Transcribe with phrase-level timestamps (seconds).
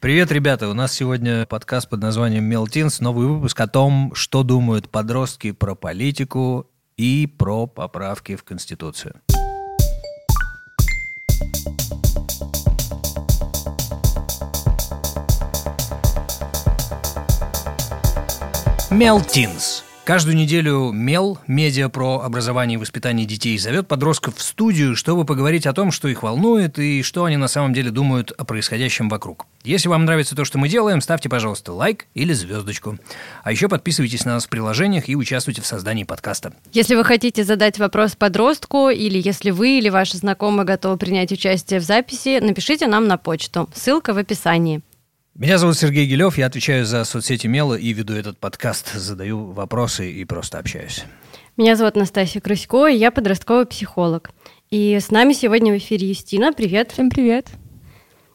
[0.00, 0.68] Привет, ребята!
[0.68, 5.74] У нас сегодня подкаст под названием «Мелтинс», новый выпуск о том, что думают подростки про
[5.74, 9.16] политику и про поправки в Конституцию.
[18.92, 19.87] Мелтинс.
[20.08, 25.66] Каждую неделю МЕЛ, медиа про образование и воспитание детей, зовет подростков в студию, чтобы поговорить
[25.66, 29.44] о том, что их волнует и что они на самом деле думают о происходящем вокруг.
[29.64, 32.96] Если вам нравится то, что мы делаем, ставьте, пожалуйста, лайк или звездочку.
[33.42, 36.54] А еще подписывайтесь на нас в приложениях и участвуйте в создании подкаста.
[36.72, 41.80] Если вы хотите задать вопрос подростку, или если вы или ваши знакомые готовы принять участие
[41.80, 43.68] в записи, напишите нам на почту.
[43.74, 44.80] Ссылка в описании.
[45.38, 50.10] Меня зовут Сергей Гелев, я отвечаю за соцсети Мела и веду этот подкаст, задаю вопросы
[50.10, 51.04] и просто общаюсь.
[51.56, 54.32] Меня зовут Настасья Крысько, и я подростковый психолог.
[54.68, 56.52] И с нами сегодня в эфире Юстина.
[56.52, 56.90] Привет.
[56.90, 57.46] Всем привет.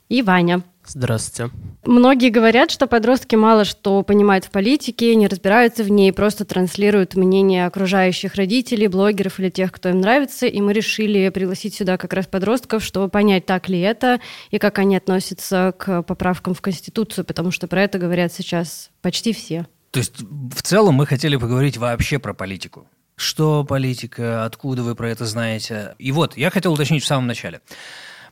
[0.07, 0.63] И Ваня.
[0.85, 1.53] Здравствуйте.
[1.85, 7.15] Многие говорят, что подростки мало что понимают в политике, не разбираются в ней, просто транслируют
[7.15, 10.45] мнение окружающих родителей, блогеров или тех, кто им нравится.
[10.45, 14.19] И мы решили пригласить сюда как раз подростков, чтобы понять, так ли это
[14.51, 19.33] и как они относятся к поправкам в Конституцию, потому что про это говорят сейчас почти
[19.33, 19.67] все.
[19.91, 22.87] То есть в целом мы хотели поговорить вообще про политику.
[23.15, 25.95] Что политика, откуда вы про это знаете?
[25.99, 27.61] И вот, я хотел уточнить в самом начале.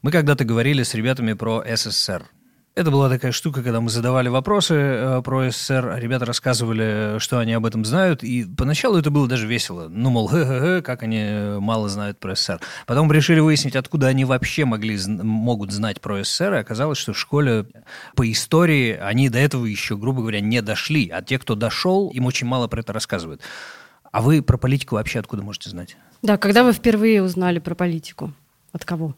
[0.02, 2.24] Мы когда-то говорили с ребятами про СССР.
[2.74, 7.52] Это была такая штука, когда мы задавали вопросы э, про СССР, ребята рассказывали, что они
[7.52, 9.90] об этом знают, и поначалу это было даже весело.
[9.90, 12.62] Ну, мол, гэ-гэ-гэ, как они мало знают про СССР.
[12.88, 17.20] Потом решили выяснить, откуда они вообще могли, могут знать про СССР, и оказалось, что в
[17.20, 17.66] школе
[18.16, 22.26] по истории они до этого еще, грубо говоря, не дошли, а те, кто дошел, им
[22.26, 23.42] очень мало про это рассказывают.
[24.14, 25.98] А вы про политику вообще откуда можете знать?
[26.22, 28.32] Да, когда вы впервые узнали про политику?
[28.72, 29.14] От кого?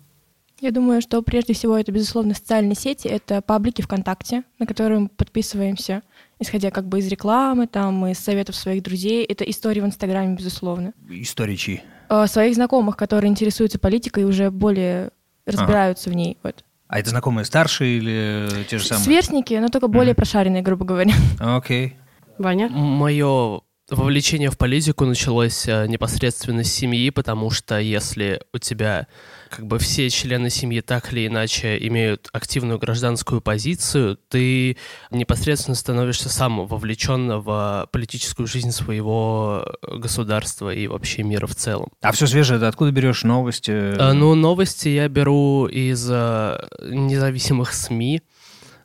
[0.64, 5.10] Я думаю, что прежде всего это, безусловно, социальные сети, это паблики ВКонтакте, на которые мы
[5.10, 6.04] подписываемся,
[6.40, 9.26] исходя как бы из рекламы, там, из советов своих друзей.
[9.26, 10.94] Это истории в Инстаграме, безусловно.
[11.10, 11.82] Истории чьи?
[12.08, 15.10] Э, своих знакомых, которые интересуются политикой и уже более
[15.46, 16.14] разбираются ага.
[16.14, 16.38] в ней.
[16.44, 16.64] Вот.
[16.88, 19.04] А это знакомые старшие или те же самые?
[19.04, 20.16] Сверстники, но только более mm.
[20.16, 21.12] прошаренные, грубо говоря.
[21.42, 21.88] Окей.
[21.88, 21.94] Okay.
[22.38, 22.70] Ваня?
[22.70, 23.60] Мое
[23.90, 29.08] вовлечение в политику началось э, непосредственно с семьи, потому что если у тебя
[29.56, 34.78] как бы все члены семьи так или иначе имеют активную гражданскую позицию, ты
[35.12, 41.90] непосредственно становишься сам вовлечен в политическую жизнь своего государства и вообще мира в целом.
[42.02, 43.72] А все свежее, ты откуда берешь новости?
[43.72, 48.24] А, ну, новости я беру из независимых СМИ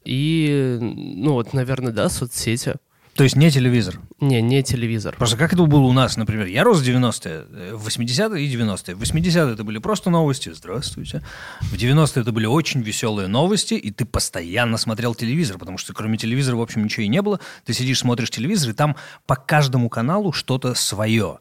[0.04, 2.74] и, ну вот, наверное, да, соцсети.
[3.18, 3.98] То есть не телевизор?
[4.20, 5.16] Не, не телевизор.
[5.16, 6.46] Просто как это было у нас, например?
[6.46, 8.94] Я рос в 90-е, в 80-е и 90-е.
[8.94, 11.24] В 80-е это были просто новости, здравствуйте.
[11.60, 16.16] В 90-е это были очень веселые новости, и ты постоянно смотрел телевизор, потому что кроме
[16.16, 17.40] телевизора, в общем, ничего и не было.
[17.64, 18.94] Ты сидишь, смотришь телевизор, и там
[19.26, 21.40] по каждому каналу что-то свое.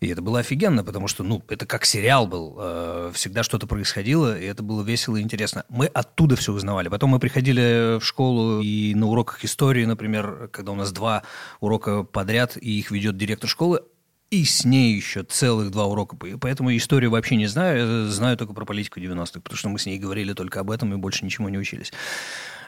[0.00, 2.56] И это было офигенно, потому что, ну, это как сериал был.
[2.58, 5.64] Э, всегда что-то происходило, и это было весело и интересно.
[5.68, 6.88] Мы оттуда все узнавали.
[6.88, 11.24] Потом мы приходили в школу и на уроках истории, например, когда у нас два
[11.60, 13.82] урока подряд, и их ведет директор школы,
[14.30, 16.16] и с ней еще целых два урока.
[16.40, 19.98] Поэтому историю вообще не знаю, знаю только про политику 90-х, потому что мы с ней
[19.98, 21.92] говорили только об этом и больше ничему не учились.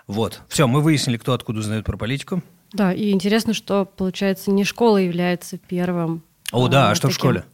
[0.09, 0.41] Вот.
[0.49, 2.43] Все, мы выяснили, кто откуда знает про политику.
[2.73, 7.13] Да, и интересно, что, получается, не школа является первым о, да, а что таким...
[7.13, 7.45] в школе?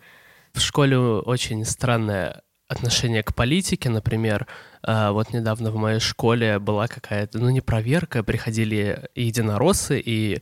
[0.53, 4.47] В школе очень странное отношение к политике, например,
[4.83, 10.41] а, вот недавно в моей школе была какая-то, ну не проверка, приходили единороссы и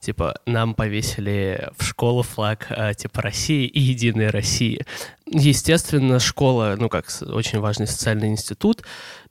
[0.00, 4.84] типа нам повесили в школу флаг а, типа России и Единой России.
[5.26, 8.82] Естественно, школа, ну как очень важный социальный институт,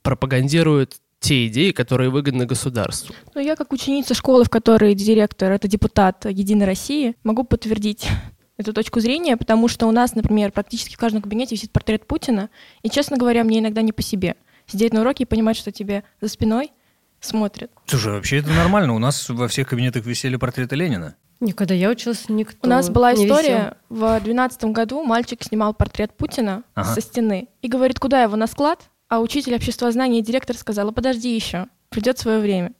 [0.02, 3.14] пропагандирует те идеи, которые выгодны государству.
[3.34, 8.06] Ну, я как ученица школы, в которой директор— это депутат Единой России, могу подтвердить
[8.56, 12.50] эту точку зрения, потому что у нас, например, практически в каждом кабинете висит портрет Путина,
[12.82, 14.36] и, честно говоря, мне иногда не по себе.
[14.66, 16.72] Сидеть на уроке и понимать, что тебе за спиной
[17.20, 17.70] смотрят.
[17.86, 18.94] Слушай, вообще это нормально.
[18.94, 21.16] У нас во всех кабинетах висели портреты Ленина.
[21.40, 24.08] Никогда я училась, никто У нас была история, висел.
[24.18, 26.94] в двенадцатом году мальчик снимал портрет Путина ага.
[26.94, 28.90] со стены и говорит, куда его, на склад?
[29.08, 32.72] А учитель обществознания и директор сказала, подожди еще, придет свое время.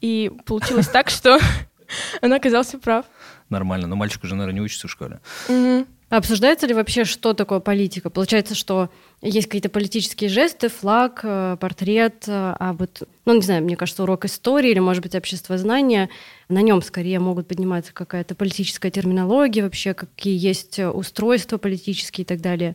[0.00, 1.38] И получилось так, что
[2.22, 3.04] он оказался прав
[3.50, 5.20] нормально, но мальчик уже, наверное, не учится в школе.
[5.48, 5.86] Угу.
[6.10, 8.10] Обсуждается ли вообще, что такое политика?
[8.10, 8.90] Получается, что
[9.22, 14.02] есть какие-то политические жесты, флаг, э, портрет, э, а вот, ну, не знаю, мне кажется,
[14.02, 16.10] урок истории или, может быть, общество знания,
[16.48, 22.40] на нем скорее могут подниматься какая-то политическая терминология вообще, какие есть устройства политические и так
[22.40, 22.74] далее.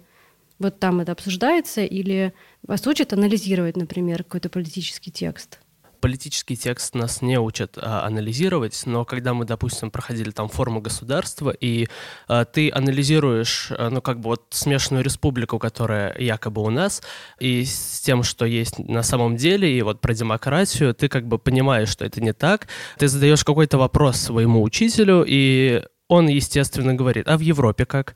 [0.57, 2.33] Вот там это обсуждается или
[2.66, 5.60] вас учат анализировать, например, какой-то политический текст?
[6.06, 11.50] Политический текст нас не учат а, анализировать, но когда мы, допустим, проходили там форму государства,
[11.50, 11.88] и
[12.28, 17.02] а, ты анализируешь, а, ну, как бы вот смешанную республику, которая якобы у нас,
[17.40, 21.40] и с тем, что есть на самом деле, и вот про демократию, ты как бы
[21.40, 22.68] понимаешь, что это не так,
[23.00, 28.13] ты задаешь какой-то вопрос своему учителю, и он, естественно, говорит, а в Европе как?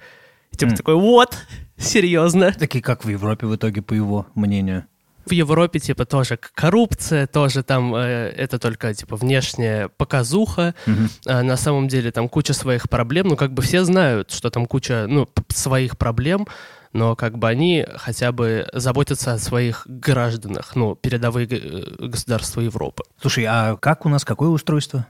[0.52, 0.78] И типа М.
[0.78, 1.36] такой, вот,
[1.76, 2.52] серьезно.
[2.52, 4.86] Такие как в Европе в итоге, по его мнению.
[5.30, 10.74] В Европе, типа, тоже коррупция, тоже там э, это только, типа, внешняя показуха.
[10.88, 11.10] Мгм.
[11.28, 13.28] А на самом деле там куча своих проблем.
[13.28, 16.48] Ну, как бы все знают, что там куча, ну, своих проблем,
[16.94, 23.04] но как бы они хотя бы заботятся о своих гражданах, ну, передовые г- государства Европы.
[23.22, 25.06] Слушай, а как у нас, какое устройство?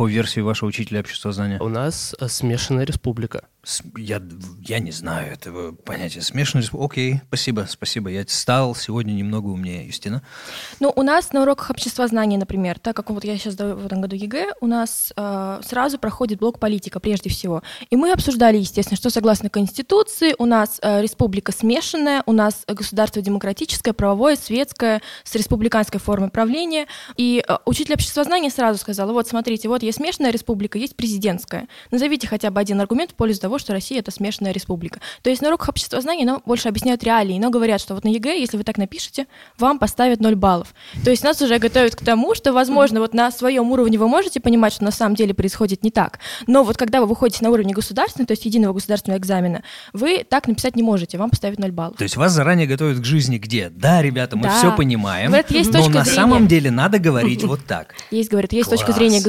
[0.00, 1.58] По версии вашего учителя обществознания?
[1.60, 3.42] У нас э, смешанная республика.
[3.62, 4.22] С- Я,
[4.66, 6.22] я не знаю этого понятия.
[6.22, 8.08] Смешанный респ- Окей, спасибо, спасибо.
[8.08, 10.22] Я стал сегодня немного умнее, Юстина.
[10.80, 14.16] Ну, у нас на уроках обществознания, например, так как вот я сейчас в этом году
[14.16, 17.62] ЕГЭ, у нас э, сразу проходит блок политика прежде всего.
[17.90, 23.20] И мы обсуждали, естественно, что согласно Конституции у нас э, республика смешанная, у нас государство
[23.20, 26.86] демократическое, правовое, светское, с республиканской формой правления.
[27.18, 31.68] И э, учитель обществознания сразу сказал, вот смотрите, вот есть смешанная республика, есть президентская.
[31.90, 35.00] Назовите хотя бы один аргумент в пользу того, что Россия это смешанная республика.
[35.22, 38.38] То есть на уроках обществознания но больше объясняют реалии, но говорят, что вот на ЕГЭ,
[38.40, 39.26] если вы так напишете,
[39.58, 40.74] вам поставят 0 баллов.
[41.04, 44.40] То есть нас уже готовят к тому, что, возможно, вот на своем уровне вы можете
[44.40, 46.18] понимать, что на самом деле происходит не так.
[46.46, 50.46] Но вот когда вы выходите на уровне государственного, то есть единого государственного экзамена, вы так
[50.48, 51.96] написать не можете, вам поставят 0 баллов.
[51.96, 53.70] То есть вас заранее готовят к жизни где?
[53.70, 54.56] Да, ребята, мы Да.
[54.58, 56.16] все понимаем, есть но точка на зрения.
[56.16, 57.94] самом деле надо говорить вот так.
[58.10, 58.98] Есть, говорят, есть точка Класс.
[58.98, 59.20] зрения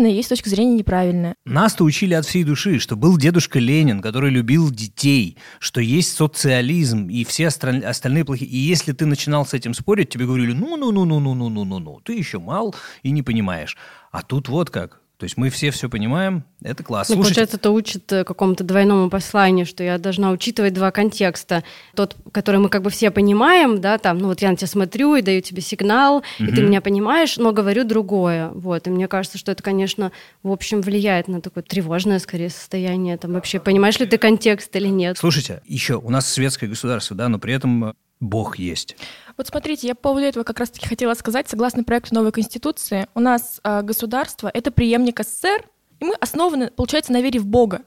[0.00, 1.34] государственная, есть точка зрения неправильная.
[1.44, 7.08] Нас-то учили от всей души, что был дедушка Ленин, который любил детей, что есть социализм
[7.08, 8.50] и все осталь- остальные плохие.
[8.50, 13.22] И если ты начинал с этим спорить, тебе говорили, ну-ну-ну-ну-ну-ну-ну-ну, ты еще мал и не
[13.22, 13.76] понимаешь.
[14.10, 14.99] А тут вот как.
[15.20, 17.10] То есть мы все все понимаем, это класс.
[17.10, 21.62] Ну, Слушайте, получается, это учит э, какому-то двойному посланию, что я должна учитывать два контекста.
[21.94, 25.16] Тот, который мы как бы все понимаем, да, там, ну вот я на тебя смотрю
[25.16, 28.48] и даю тебе сигнал, и ты меня понимаешь, но говорю другое.
[28.54, 30.10] Вот, и мне кажется, что это, конечно,
[30.42, 33.18] в общем, влияет на такое тревожное, скорее, состояние.
[33.18, 35.18] Там вообще, понимаешь ли ты контекст или нет?
[35.18, 38.96] слушайте, еще у нас светское государство, да, но при этом э, Бог есть.
[39.36, 43.20] Вот смотрите, я по поводу этого как раз-таки хотела сказать, согласно проекту новой Конституции, у
[43.20, 45.64] нас а, государство— это преемник СССР,
[46.00, 47.82] и мы основаны, получается, на вере в Бога.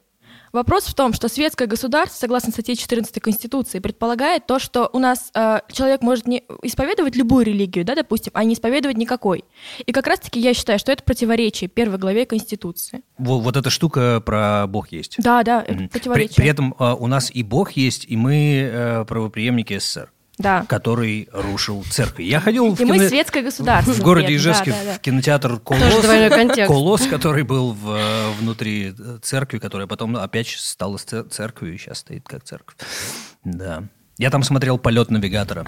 [0.51, 5.31] Вопрос в том, что светское государство, согласно статье 14 Конституции, предполагает то, что у нас
[5.33, 9.45] а, человек может не исповедовать любую религию, да, допустим, а не исповедовать никакой.
[9.83, 13.01] И как раз-таки я считаю, что это противоречие первой главе Конституции.
[13.17, 15.15] Во- Вот, эта штука про Бог есть.
[15.17, 15.89] Да, да, это Мгм.
[15.89, 16.35] При, противоречие.
[16.35, 20.65] при этом э, у нас и Бог есть, и мы э, правопреемники СССР, Да.
[20.67, 22.23] который рушил церкви.
[22.23, 23.93] Я ходил в, И мы кино- светское государство.
[23.93, 24.35] в городе.
[24.35, 24.93] Ижевске Да, да, да.
[24.95, 31.75] в кинотеатр Колос, который был в, э, внутри э, церкви, которая потом опять стала церковью
[31.75, 32.75] и сейчас стоит как церковь.
[33.43, 33.83] Да.
[34.17, 35.65] Я там смотрел полет навигатора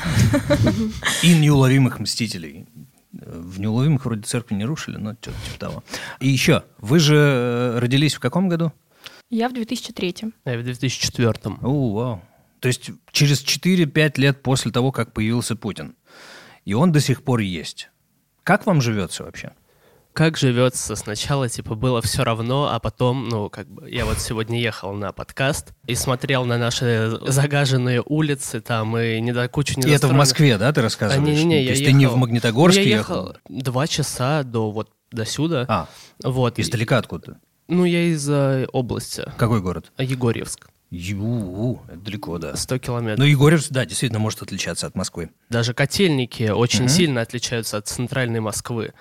[1.23, 2.67] и неуловимых мстителей.
[3.11, 5.83] В неуловимых вроде церкви не рушили, но что-то типа того.
[6.19, 8.73] И еще, вы же э, родились в каком году?
[9.29, 10.15] Я в 2003.
[10.45, 12.21] Я в 2004 О, вау.
[12.65, 15.95] То есть через 4-5 лет после того, как появился Путин.
[16.65, 17.89] И он до сих пор есть.
[18.41, 19.51] Как вам живется вообще?
[20.13, 20.95] Как живется?
[20.95, 25.11] Сначала, типа, было все равно, а потом, ну, как бы, я вот сегодня ехал на
[25.11, 30.13] подкаст и смотрел на наши загаженные улицы там и не до кучу И это в
[30.13, 31.37] Москве, да, ты А, рассказываешь?
[31.37, 33.35] не-не-не, То я есть ты не в ехал- Магнитогорске я ехал?
[33.47, 35.67] два часа до вот до сюда.
[35.69, 35.87] А,
[36.23, 36.57] вот.
[36.57, 37.37] издалека откуда?
[37.67, 39.23] Ну, я из э, области.
[39.37, 39.91] Какой город?
[39.99, 40.67] Егорьевск.
[40.95, 42.55] Ю, это далеко, да.
[42.55, 43.19] 100 километров.
[43.19, 45.29] Ну, Егорьевск, да, действительно может отличаться от Москвы.
[45.49, 46.89] Даже котельники очень Мгм.
[46.89, 48.93] сильно отличаются от центральной Москвы.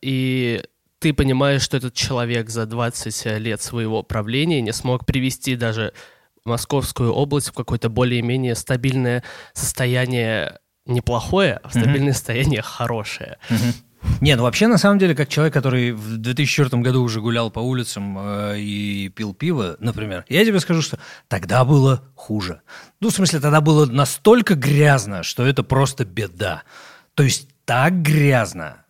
[0.00, 0.62] И
[1.00, 5.92] ты понимаешь, что этот человек за 20 лет своего правления не смог привести даже
[6.44, 13.36] Московскую область в какое-то более-менее стабильное состояние неплохое, а в стабильное состояние хорошее.
[14.20, 17.60] Не, ну вообще, на самом деле, как человек, который в 2004 году уже гулял по
[17.60, 22.62] улицам э, и пил пиво, например, я тебе скажу, что тогда было хуже.
[23.00, 26.62] Ну, в смысле, тогда было настолько грязно, что это просто беда.
[27.14, 28.84] То есть так грязно.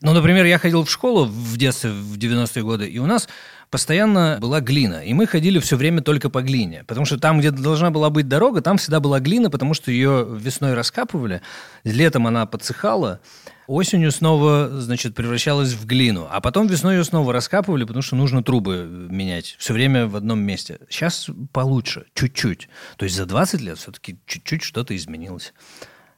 [0.00, 3.28] Ну, например, я ходил в школу в детстве, в 90-е годы, и у нас
[3.70, 5.04] постоянно была глина.
[5.04, 6.84] И мы ходили все время только по глине.
[6.86, 10.26] Потому что там, где должна была быть дорога, там всегда была глина, потому что ее
[10.28, 11.40] весной раскапывали,
[11.84, 13.20] летом она подсыхала,
[13.66, 16.26] осенью снова, значит, превращалась в глину.
[16.30, 19.56] А потом весной ее снова раскапывали, потому что нужно трубы менять.
[19.58, 20.80] Все время в одном месте.
[20.88, 22.68] Сейчас получше, чуть-чуть.
[22.96, 25.52] То есть за 20 лет все-таки чуть-чуть что-то изменилось.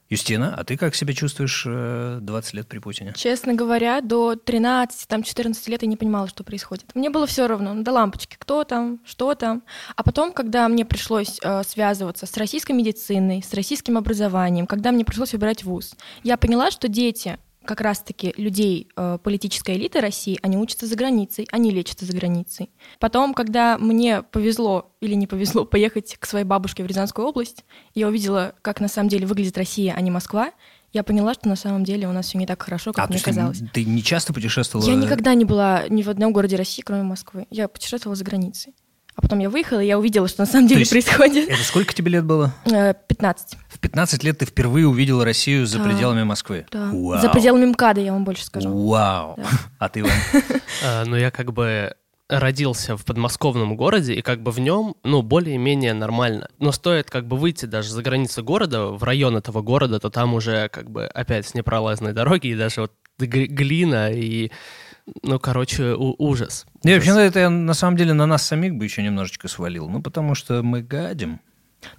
[0.09, 3.13] Юстина, а ты как себя чувствуешь э, 20 лет при Путине?
[3.15, 6.85] Честно говоря, до 13, там, 14 лет я не понимала, что происходит.
[6.93, 9.63] Мне было все равно, ну, до лампочки, кто там, что там.
[9.95, 15.05] А потом, когда мне пришлось э, связываться с российской медициной, с российским образованием, когда мне
[15.05, 20.57] пришлось выбирать вуз, я поняла, что дети как раз-таки людей э, политической элиты России, они
[20.57, 22.69] учатся за границей, они лечатся за границей.
[22.99, 28.07] Потом, когда мне повезло или не повезло поехать к своей бабушке в Рязанскую область, я
[28.07, 30.51] увидела, как на самом деле выглядит Россия, а не Москва,
[30.93, 33.19] я поняла, что на самом деле у нас все не так хорошо, как а, мне
[33.19, 33.59] казалось.
[33.59, 34.87] Ты, ты не часто путешествовала?
[34.87, 37.47] Я никогда не была ни в одном городе России, кроме Москвы.
[37.49, 38.73] Я путешествовала за границей.
[39.15, 41.49] А потом я выехала, и я увидела, что на самом деле есть происходит.
[41.49, 42.53] Это сколько тебе лет было?
[42.65, 43.57] Э, 15.
[43.69, 45.85] В 15 лет ты впервые увидела Россию за Да.
[45.85, 46.65] пределами Москвы.
[46.71, 46.89] Да.
[46.91, 47.21] Вау.
[47.21, 48.69] За пределами МКАДа, я вам больше скажу.
[48.69, 49.35] Вау.
[49.37, 49.43] Да.
[49.79, 50.11] А ты, Иван?
[50.83, 51.95] А, Ну, я как бы
[52.27, 56.49] родился в подмосковном городе, и как бы в нем, ну, более-менее нормально.
[56.59, 60.33] Но стоит как бы выйти даже за границы города, в район этого города, то там
[60.33, 64.49] уже как бы опять непролазные дороги, и даже вот глина, и,
[65.23, 66.65] ну, короче, у- ужас.
[66.83, 69.87] Не, вообще, ну, это я на самом деле на нас самих бы еще немножечко свалил.
[69.89, 71.39] Ну, потому что мы гадим.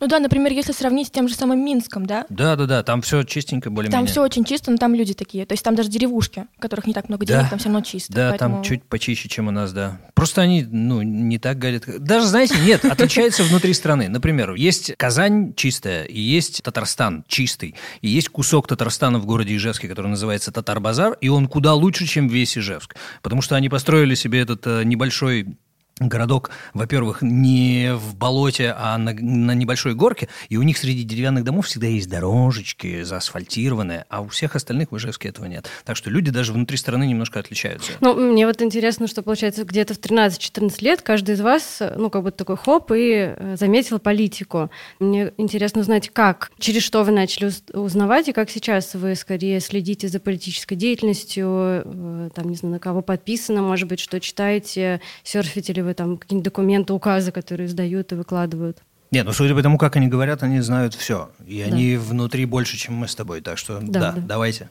[0.00, 3.70] Ну да, например, если сравнить с тем же самым Минском, да, Да-да-да, там все чистенько
[3.70, 3.98] более-менее.
[3.98, 5.46] там все очень чисто, но там люди такие.
[5.46, 7.38] То есть там даже деревушки, в которых не так много Да.
[7.38, 8.12] денег, там все равно чисто.
[8.12, 10.00] Да, Поэтому- там чуть почище, чем у нас, да.
[10.14, 11.84] Просто они, ну, не так гадят.
[12.02, 14.08] Даже, знаете, нет, отличается внутри страны.
[14.08, 17.74] Например, есть Казань чистая, и есть Татарстан чистый.
[18.00, 22.28] И есть кусок Татарстана в городе Ижевске, который называется Татар-Базар, и он куда лучше, чем
[22.28, 22.96] весь Ижевск.
[23.22, 25.56] Потому что они построили себе этот э, небольшой
[25.98, 31.44] городок, во-первых, не в болоте, а на, на небольшой горке, и у них среди деревянных
[31.44, 35.68] домов всегда есть дорожечки заасфальтированные, а у всех остальных в Ижевске этого нет.
[35.84, 37.92] Так что люди даже внутри страны немножко отличаются.
[38.00, 42.22] Ну, мне вот интересно, что получается где-то в 13-14 лет каждый из вас, ну, как
[42.22, 44.70] будто такой хоп, и э, заметил политику.
[44.98, 49.60] Мне интересно узнать, как, через что вы начали уз- узнавать, и как сейчас вы скорее
[49.60, 55.00] следите за политической деятельностью, э, там, не знаю, на кого подписано, может быть, что читаете,
[55.22, 58.82] серфите ли вы там какие-нибудь документы, указы, которые издают и выкладывают.
[59.12, 61.30] Нет, ну судя по тому, как они говорят, они знают все.
[61.46, 63.40] И они внутри больше, чем мы с тобой.
[63.40, 64.20] Так что да, Да, да.
[64.20, 64.68] давайте.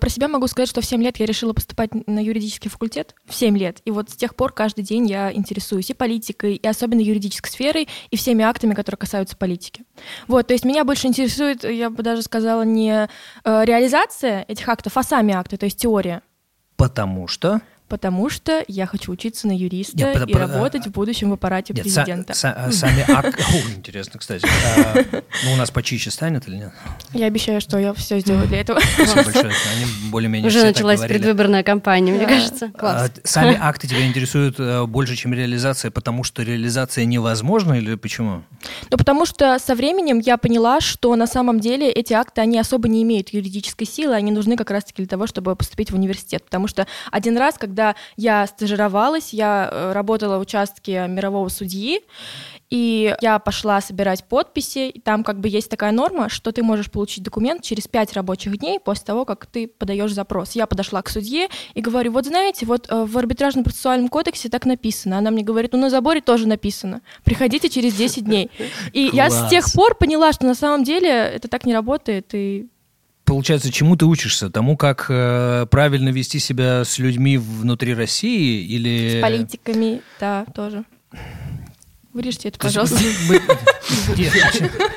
[0.00, 3.14] Про себя могу сказать, что в 7 лет я решила поступать на юридический факультет.
[3.26, 3.80] В 7 лет.
[3.84, 7.88] И вот с тех пор каждый день я интересуюсь и политикой, и особенно юридической сферой,
[8.10, 9.84] и всеми актами, которые касаются политики.
[10.26, 13.08] Вот, то есть меня больше интересует, я бы даже сказала, не
[13.44, 16.22] э, реализация этих актов, а сами акты, то есть теория.
[16.76, 17.60] Потому что...
[17.88, 21.34] Потому что я хочу учиться на юриста Нет, и по- по- работать в будущем в
[21.34, 22.32] аппарате Нет, са- президента.
[22.32, 24.44] са- а, сами ак- О, интересно, кстати.
[24.76, 24.94] А,
[25.44, 26.72] ну, у нас почище станет или нет?
[27.12, 28.80] Я обещаю, что я все сделаю для этого.
[28.80, 29.44] Спасибо большое.
[29.76, 32.28] Они более-менее Уже началась предвыборная кампания, мне Да.
[32.28, 32.68] кажется.
[32.76, 33.10] Класс.
[33.16, 38.42] А, Сами акты тебя интересуют э, больше, чем реализация, потому что реализация невозможна или почему?
[38.90, 42.88] Ну, потому что со временем я поняла, что на самом деле эти акты, они особо
[42.88, 46.44] не имеют юридической силы, они нужны как раз-таки для того, чтобы поступить в университет.
[46.44, 47.75] Потому что один раз, когда
[48.16, 52.00] я стажировалась, я э, работала в участке мирового судьи,
[52.68, 56.90] и я пошла собирать подписи, и там как бы есть такая норма, что ты можешь
[56.90, 60.52] получить документ через 5 рабочих дней после того, как ты подаешь запрос.
[60.52, 64.66] Я подошла к судье и говорю, вот знаете, вот э, в арбитражном процессуальном кодексе так
[64.66, 65.18] написано.
[65.18, 67.02] Она мне говорит, ну на заборе тоже написано.
[67.24, 68.50] Приходите через 10 дней.
[68.92, 72.66] И я с тех пор поняла, что на самом деле это так не работает, и
[73.26, 74.50] Получается, чему ты учишься?
[74.50, 79.18] Тому, как э, правильно вести себя с людьми внутри России или...
[79.18, 80.84] с политиками, да, тоже.
[82.16, 82.96] Вырежьте это, пожалуйста.
[84.16, 84.32] Нет,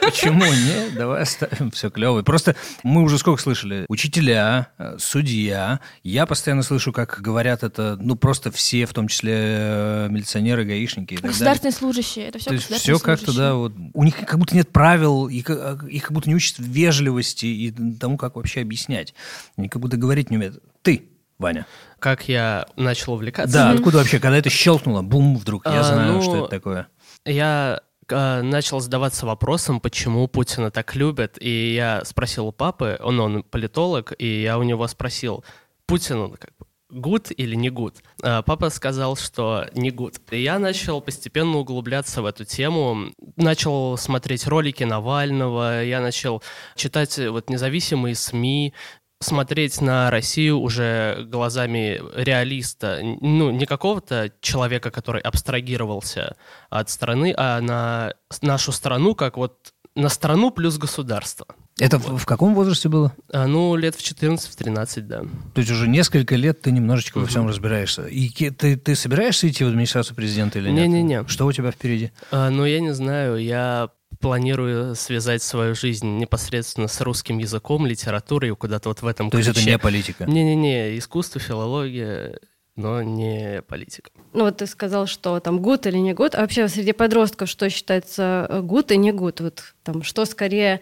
[0.01, 0.93] почему- нет?
[0.95, 2.21] Давай оставим все клево.
[2.21, 3.85] Просто мы уже сколько слышали?
[3.89, 5.81] Учителя, э, судья.
[6.01, 11.15] Я постоянно слышу, как говорят это, ну, просто все, в том числе э, милиционеры, гаишники
[11.15, 11.33] и так далее.
[11.33, 13.73] Государственные служащие, это все То есть все как-то, да, вот.
[13.93, 17.71] У них как будто нет правил, и ка- их как будто не учат вежливости и
[17.99, 19.13] тому, как вообще объяснять.
[19.57, 20.63] Они как будто говорить не умеют.
[20.83, 21.03] Ты,
[21.38, 21.65] Ваня.
[21.99, 23.53] Как я начал увлекаться?
[23.53, 26.88] Да, откуда вообще, когда это щелкнуло, бум, вдруг, я А, знаю, ну, что это такое.
[27.25, 33.19] Я э, начал задаваться вопросом, почему Путина так любят, и я спросил у папы, он,
[33.19, 35.43] он политолог, и я у него спросил,
[35.85, 37.98] Путин, как бы, good или не good?
[38.21, 40.15] А Папа сказал, что не good.
[40.31, 46.41] И я начал постепенно углубляться в эту тему, начал смотреть ролики Навального, я начал
[46.75, 48.73] читать вот независимые СМИ,
[49.19, 56.38] смотреть на Россию уже глазами реалиста, ну, не какого-то человека, который абстрагировался
[56.69, 61.45] от страны, а на нашу страну, как вот на страну плюс государство.
[61.79, 63.13] Это в, в каком возрасте было?
[63.31, 65.21] А, ну, лет в 14-13, да.
[65.53, 68.05] То есть уже несколько лет ты немножечко во всем разбираешься.
[68.05, 70.88] И ты, ты собираешься идти в администрацию президента или нет?
[70.88, 71.27] Не-не-не.
[71.27, 72.11] Что у тебя впереди?
[72.31, 73.89] А, ну, я не знаю, я
[74.20, 79.50] планирую связать свою жизнь непосредственно с русским языком, литературой, куда-то вот в этом То есть
[79.50, 79.72] это ключе.
[79.72, 80.25] не политика?
[80.25, 82.38] Не-не-не, искусство, филология,
[82.75, 84.10] но не политика.
[84.34, 87.70] Ну вот ты сказал, что там good или не good, а вообще среди подростков что
[87.70, 89.39] считается э, good и не good?
[89.42, 90.82] Вот там что скорее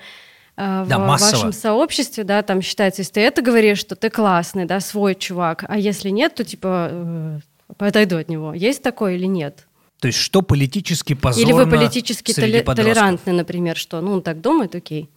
[0.55, 1.31] э, в Да, массово.
[1.31, 5.63] вашем сообществе, да, там считается, если ты это говоришь, что ты классный, да, свой чувак,
[5.67, 7.39] а если нет, то типа э,
[7.77, 8.53] отойду от него.
[8.53, 9.66] Есть такое или нет?
[9.99, 12.95] То есть что политически позорно или вы политически среди толе- подростков?
[12.95, 15.09] толерантны, например, что, ну, он так думает, окей.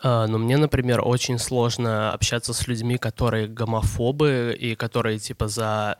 [0.00, 5.96] А, Но мне, например, очень сложно общаться с людьми, которые гомофобы и которые типа за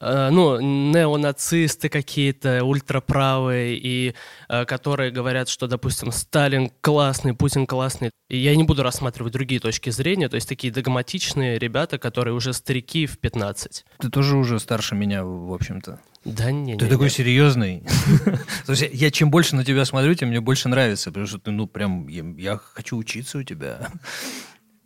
[0.00, 4.14] э, ну, неонацисты какие-то, ультраправые, и
[4.48, 8.10] э, которые говорят, что, допустим, Сталин классный, Путин классный.
[8.28, 12.52] И я не буду рассматривать другие точки зрения, то есть такие догматичные ребята, которые уже
[12.52, 13.84] старики в 15.
[13.98, 16.00] Ты тоже уже старше меня, в общем-то.
[16.36, 17.10] Да не, Ты не, такой не.
[17.10, 17.82] серьезный.
[18.66, 21.50] То есть я чем больше на тебя смотрю, тем мне больше нравится, потому что ты,
[21.50, 23.90] ну, прям, я, я хочу учиться у тебя.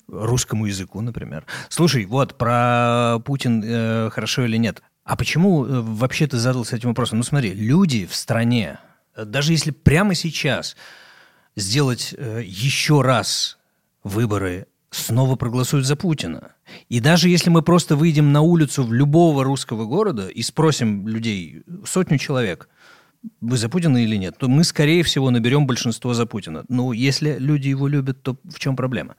[0.08, 1.46] Русскому языку, например.
[1.68, 4.82] Слушай, вот, про Путин э, хорошо или нет.
[5.04, 7.18] А почему э, вообще ты задался этим вопросом?
[7.18, 8.78] Ну, смотри, люди в стране,
[9.16, 10.76] э, даже если прямо сейчас
[11.56, 13.58] сделать э, еще раз
[14.04, 16.52] выборы, снова проголосуют за Путина.
[16.88, 21.62] И даже если мы просто выйдем на улицу в любого русского города и спросим людей,
[21.84, 22.68] сотню человек,
[23.40, 26.64] вы за Путина или нет, то мы, скорее всего, наберем большинство за Путина.
[26.68, 29.14] Ну, если люди его любят, то в чем проблема?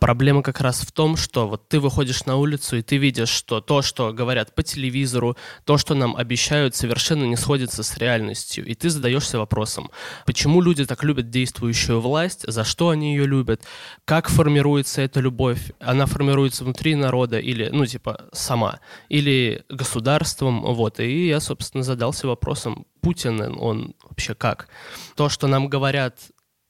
[0.00, 3.60] Проблема как раз в том, что вот ты выходишь на улицу, и ты видишь, что
[3.60, 8.64] то, что говорят по телевизору, то, что нам обещают, совершенно не сходится с реальностью.
[8.64, 9.90] И ты задаешься вопросом,
[10.24, 13.62] почему люди так любят действующую власть, за что они ее любят,
[14.06, 18.80] как формируется эта любовь, она формируется внутри народа или, ну, типа, сама,
[19.10, 20.98] или государством, вот.
[20.98, 24.68] И я, собственно, задался вопросом, Путин, он вообще как?
[25.14, 26.16] То, что нам говорят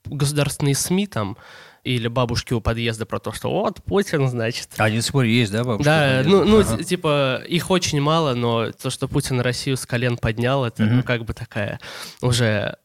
[0.05, 1.37] государственные СМИ там,
[1.85, 4.69] или бабушки у подъезда про то, что вот Путин, значит.
[4.79, 5.85] А они до сих пор есть, да, бабушка?
[5.85, 6.83] Да, ну, ну Ага.
[6.83, 11.03] типа, их очень мало, но то, что Путин Россию с колен поднял, это ну, Мгм.
[11.03, 11.81] как бы такая
[12.21, 12.77] уже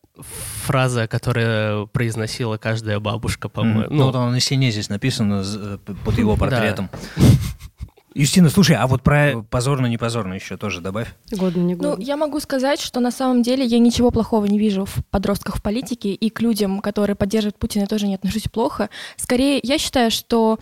[0.63, 3.88] фраза, которая произносила каждая бабушка, по-моему.
[3.89, 5.43] Ну, Ну, вот оно на стене здесь написано
[5.86, 6.89] п- под его Да.
[8.17, 11.13] Юстина, слушай, а вот про позорно-не позорно еще тоже добавь.
[11.32, 12.01] Годно, не Ну, годно.
[12.01, 15.62] я могу сказать, что на самом деле я ничего плохого не вижу в подростках в
[15.62, 18.89] политике, и к людям, которые поддерживают Путина, я тоже не отношусь плохо.
[19.17, 20.60] Скорее, я считаю, что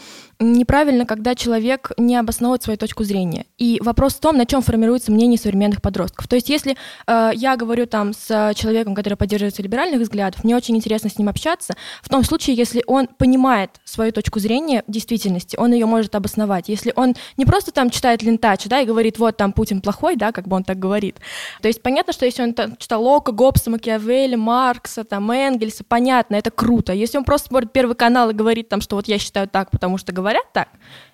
[0.51, 3.45] неправильно, когда человек не обосновывает свою точку зрения.
[3.57, 6.27] И вопрос в том, на чем формируется мнение современных подростков.
[6.27, 6.75] То есть, если
[7.07, 11.29] э, я говорю там с человеком, который поддерживается либеральных взглядов, мне очень интересно с ним
[11.29, 16.15] общаться, в том случае, если он понимает свою точку зрения в действительности, он ее может
[16.15, 16.69] обосновать.
[16.69, 20.31] Если он не просто там читает лентач, да, и говорит, вот там Путин плохой, да,
[20.31, 21.17] как бы он так говорит.
[21.61, 26.35] То есть понятно, что если он там читал Лока, Гоббса, Макиавелли, Маркса, там, Энгельса, понятно,
[26.35, 26.93] это круто.
[26.93, 29.97] Если он просто смотрит Первый канал и говорит там, что вот я считаю так, потому
[29.97, 30.69] что говорят так,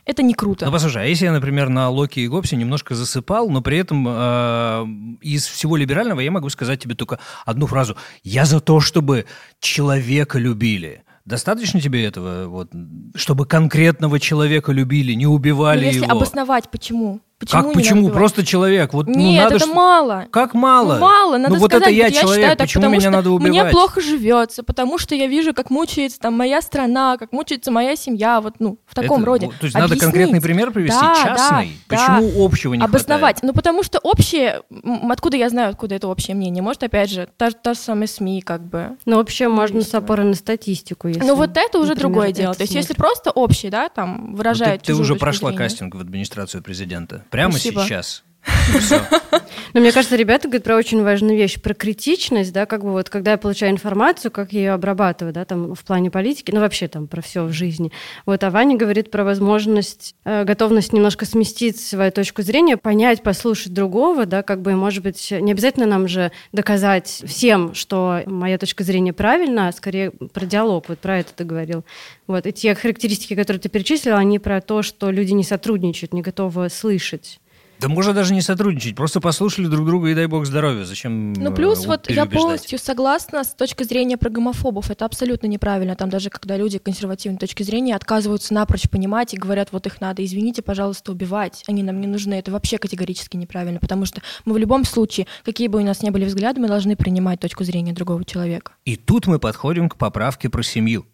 [0.05, 0.65] это не круто.
[0.65, 4.05] Ну, послушай, а если я, например, на Локи и Гобсе немножко засыпал, но при этом
[4.07, 4.85] э,
[5.21, 7.95] из всего либерального я могу сказать тебе только одну фразу.
[8.23, 9.25] Я за то, чтобы
[9.59, 11.03] человека любили.
[11.25, 12.71] Достаточно тебе этого, вот,
[13.13, 16.11] чтобы конкретного человека любили, не убивали Ну, если его?
[16.11, 17.19] обосновать, почему?
[17.39, 17.95] Почему как почему?
[17.95, 18.17] надо убивать?
[18.17, 18.93] Просто человек.
[18.93, 20.25] Вот, ну, Нет, надо это ж- мало.
[20.29, 20.95] Как мало?
[20.95, 23.09] Ну, мало, надо ну, вот сказать, это я вот человек, считаю так, почему меня что
[23.11, 23.49] надо убивать?
[23.51, 27.95] Мне плохо живется, потому что я вижу, как мучается там моя страна, как мучается моя
[27.95, 29.47] семья, вот ну в таком Это- роде.
[29.47, 30.01] То есть надо Объяснить.
[30.03, 31.77] конкретный пример привести, Да, частный.
[31.87, 33.37] да, почему общего не Обосновать.
[33.37, 33.43] хватает?
[33.43, 34.61] Ну, потому что общее,
[35.09, 36.61] откуда я знаю, откуда это общее мнение?
[36.61, 38.97] Может, опять же, та, та же самая СМИ, как бы.
[39.05, 41.21] Ну, вообще можно с опорой на статистику, если...
[41.21, 42.53] Ну, вот это уже например, другое это дело.
[42.53, 42.97] То есть, если смотрит.
[42.97, 47.23] просто общее, да, там, Ну, выражает ты, ты уже прошла кастинг в администрацию президента.
[47.29, 47.83] Прямо Спасибо.
[47.85, 48.23] сейчас.
[49.73, 53.09] Но мне кажется, ребята говорят про очень важную вещь, про критичность, да, как бы вот,
[53.09, 56.87] когда я получаю информацию, как я ее обрабатываю, да, там, в плане политики, ну, вообще
[56.87, 57.91] там про все в жизни.
[58.25, 63.73] Вот, а Ваня говорит про возможность, э, готовность немножко сместить свою точку зрения, понять, послушать
[63.73, 68.83] другого, да, как бы, может быть, не обязательно нам же доказать всем, что моя точка
[68.83, 71.83] зрения правильна, а скорее про диалог, вот про это ты говорил.
[72.27, 76.21] Вот, и те характеристики, которые ты перечислил, они про то, что люди не сотрудничают, не
[76.21, 77.39] готовы слышать.
[77.79, 80.83] Да можно даже не сотрудничать, просто послушали друг друга и дай бог здоровья.
[80.83, 84.91] Зачем Ну, э, плюс вот я полностью согласна с точки зрения про гомофобов.
[84.91, 85.95] Это абсолютно неправильно.
[85.95, 90.25] Там даже когда люди консервативной точки зрения отказываются напрочь понимать и говорят, вот их надо,
[90.25, 91.63] извините, пожалуйста, убивать.
[91.67, 92.33] Они нам не нужны.
[92.33, 96.09] Это вообще категорически неправильно, потому что мы в любом случае, какие бы у нас ни
[96.09, 98.73] были взгляды, мы должны принимать точку зрения другого человека.
[98.83, 101.05] И тут мы подходим к поправке про семью.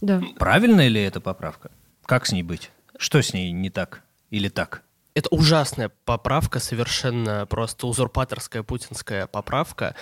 [0.00, 0.22] Да.
[0.38, 1.70] Правильная ли эта поправка?
[2.06, 2.70] Как с ней быть?
[2.96, 4.02] Что с ней не так?
[4.30, 4.82] Или так?
[5.16, 9.94] Это ужасная поправка, совершенно просто узурпаторская путинская поправка.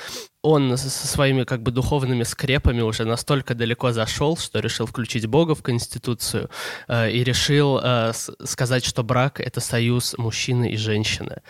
[0.43, 5.55] Он со своими как бы духовными скрепами уже настолько далеко зашел, что решил включить Бога
[5.55, 6.51] в Конституцию
[6.89, 8.13] э, и решил э,
[8.45, 11.43] сказать, что брак— это союз мужчины и женщины.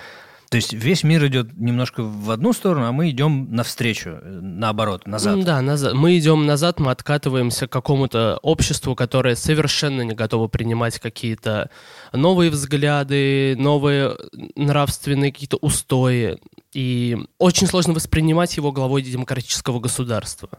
[0.55, 5.45] То есть весь мир идет немножко в одну сторону, а мы идем навстречу, наоборот, назад.
[5.45, 5.95] Да, назад.
[5.95, 11.71] Мы идем назад, мы откатываемся к какому-то обществу, которое совершенно не готово принимать какие-то
[12.13, 14.17] новые взгляды, новые
[14.55, 16.39] нравственные какие-то устои.
[16.73, 20.51] И очень сложно воспринимать его главой демократического государства.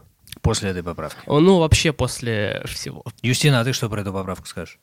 [0.46, 1.18] После этой поправки?
[1.26, 3.02] Ну, вообще после всего.
[3.20, 4.78] Юстина, а ты что про эту поправку скажешь?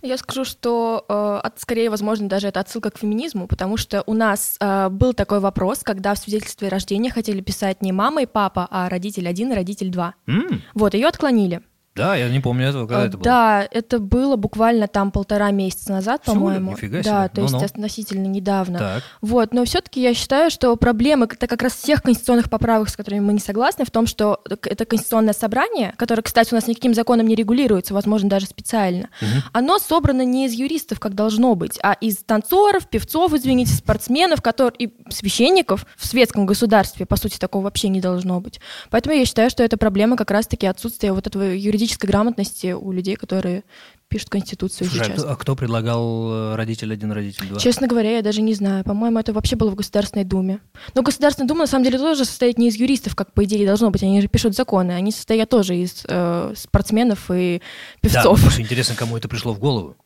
[0.00, 4.56] Я скажу, что э, скорее, возможно, даже это отсылка к феминизму, потому что у нас
[4.60, 8.88] э, был такой вопрос, когда в свидетельстве рождения хотели писать не мама и папа, а
[8.88, 10.14] родитель один и родитель два.
[10.26, 10.60] Mm.
[10.74, 11.62] Вот, ее отклонили.
[11.98, 13.24] Да, я не помню этого, когда а, это было.
[13.24, 16.72] Да, это было буквально там полтора месяца назад, по-моему.
[16.72, 17.10] Нифига себе.
[17.10, 17.60] Да, то Ну-ну.
[17.60, 18.78] есть относительно недавно.
[18.78, 19.02] Так.
[19.20, 23.20] Вот, но все-таки я считаю, что проблема это как раз всех конституционных поправок, с которыми
[23.20, 27.26] мы не согласны, в том, что это конституционное собрание, которое, кстати, у нас никаким законом
[27.26, 29.42] не регулируется, возможно, даже специально, Мгм.
[29.52, 34.76] оно собрано не из юристов, как должно быть, а из танцоров, певцов, извините, спортсменов, которые,
[34.78, 38.60] и священников в светском государстве, по сути, такого вообще не должно быть.
[38.90, 41.54] Поэтому я считаю, что это проблема как раз-таки отсутствия вот этого
[41.88, 43.64] юридической грамотности у людей, которые
[44.08, 45.22] пишут Конституцию Слушай, а сейчас.
[45.22, 47.58] кто, а кто предлагал э, родитель один, родитель два?
[47.58, 48.84] Честно говоря, я даже не знаю.
[48.84, 50.60] По-моему, это вообще было в Государственной Думе.
[50.94, 53.90] Но Государственная Дума, на самом деле, тоже состоит не из юристов, как по идее должно
[53.90, 54.02] быть.
[54.02, 54.92] Они же пишут законы.
[54.92, 57.60] Они состоят тоже из э, спортсменов и
[58.02, 58.52] Да, певцов.
[58.52, 59.96] что интересно, кому это пришло в голову.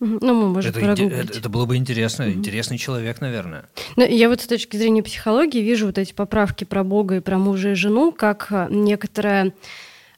[0.00, 2.30] Ну, мы можем Это, это, это было бы интересно.
[2.30, 3.66] Интересный человек, наверное.
[3.96, 7.38] Ну, я вот с точки зрения психологии вижу вот эти поправки про Бога и про
[7.38, 9.52] мужа и жену как а, некоторое...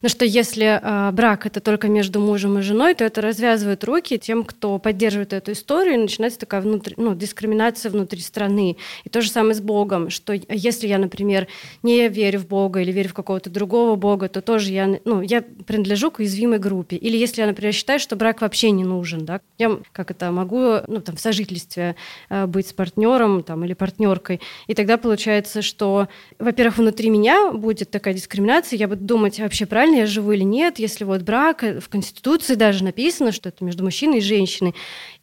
[0.03, 4.19] Ну что если а, брак это только между мужем и женой, то это развязывает руки
[4.19, 8.77] тем, кто поддерживает эту историю, и начинается такая внутри, ну, дискриминация внутри страны.
[9.05, 11.47] И то же самое с Богом, что если я, например,
[11.85, 15.41] не верю в Бога или верю в какого-то другого Бога, то тоже я, ну, я
[15.41, 16.97] принадлежу к уязвимой группе.
[16.97, 20.79] Или если я, например, считаю, что брак вообще не нужен, да, я как это могу,
[20.89, 21.95] ну, там, в сожительстве
[22.29, 24.41] э, быть с партнером там, или партнеркой.
[24.67, 26.09] И тогда получается, что,
[26.41, 30.79] во-первых, внутри меня будет такая дискриминация, я буду думать, вообще правильно я живу или нет,
[30.79, 34.75] если вот брак, э, в Конституции даже написано, что это между мужчиной и женщиной.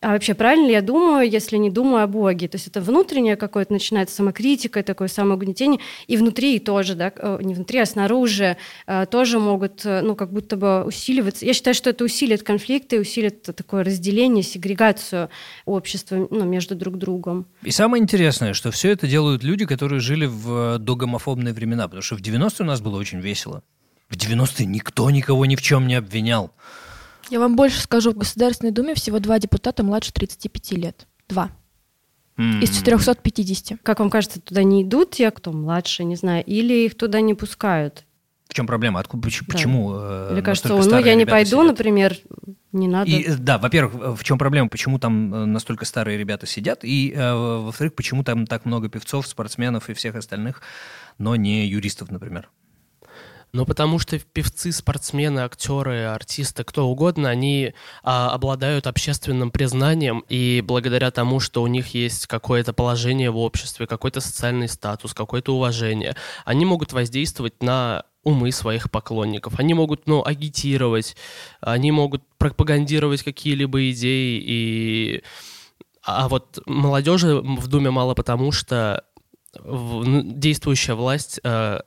[0.01, 2.47] А вообще правильно ли я думаю, если не думаю о Боге?
[2.47, 7.53] То есть это внутреннее какое-то начинается самокритика, такое самоугнетение, и внутри тоже, да, э, не
[7.53, 11.45] внутри, а снаружи э, тоже могут, ну, как будто бы усиливаться.
[11.45, 15.29] Я считаю, что это усилит конфликты, усилит такое разделение, сегрегацию
[15.65, 17.45] общества ну, между друг другом.
[17.63, 22.15] И самое интересное, что все это делают люди, которые жили в догомофобные времена, потому что
[22.15, 23.63] в 90-е у нас было очень весело.
[24.09, 26.51] В 90-е никто никого ни в чем не обвинял.
[27.29, 31.07] Я вам больше скажу, в Государственной Думе всего два депутата младше 35 лет.
[31.27, 31.51] Два.
[32.37, 32.59] М.
[32.61, 33.79] Из 450.
[33.83, 37.35] Как вам кажется, туда не идут те, кто младше, не знаю, или их туда не
[37.35, 38.05] пускают?
[38.47, 38.99] В чем проблема?
[38.99, 39.53] Откуда, поч- Да.
[39.53, 39.91] почему?
[39.93, 41.67] э, Или кажется, ну я не пойду, сидят?
[41.67, 42.17] например,
[42.71, 43.11] не надо.
[43.11, 47.13] И, э, да, во-первых, в чем проблема, почему там э, настолько старые ребята сидят, и,
[47.15, 50.63] во-вторых, почему там так много певцов, спортсменов и всех остальных,
[51.19, 52.49] но не юристов, например.
[53.51, 60.63] Ну, потому что певцы, спортсмены, актеры, артисты, кто угодно, они а, обладают общественным признанием, и
[60.65, 66.15] благодаря тому, что у них есть какое-то положение в обществе, какой-то социальный статус, какое-то уважение,
[66.45, 69.59] они могут воздействовать на умы своих поклонников.
[69.59, 71.15] Они могут, ну, агитировать,
[71.61, 75.23] они могут пропагандировать какие-либо идеи, и...
[76.03, 79.03] А вот молодежи в Думе мало потому, что
[79.63, 81.79] действующая власть э,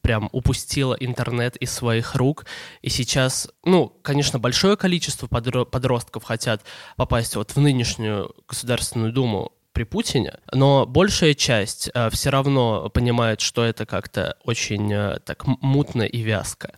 [0.00, 2.46] прям упустила интернет из своих рук,
[2.82, 6.62] и сейчас, ну, конечно, большое количество подро- подростков хотят
[6.96, 13.64] попасть вот в нынешнюю Государственную Думу при Путине, но большая часть все равно понимает, что
[13.64, 16.74] это как-то очень э, так мутно и вязко.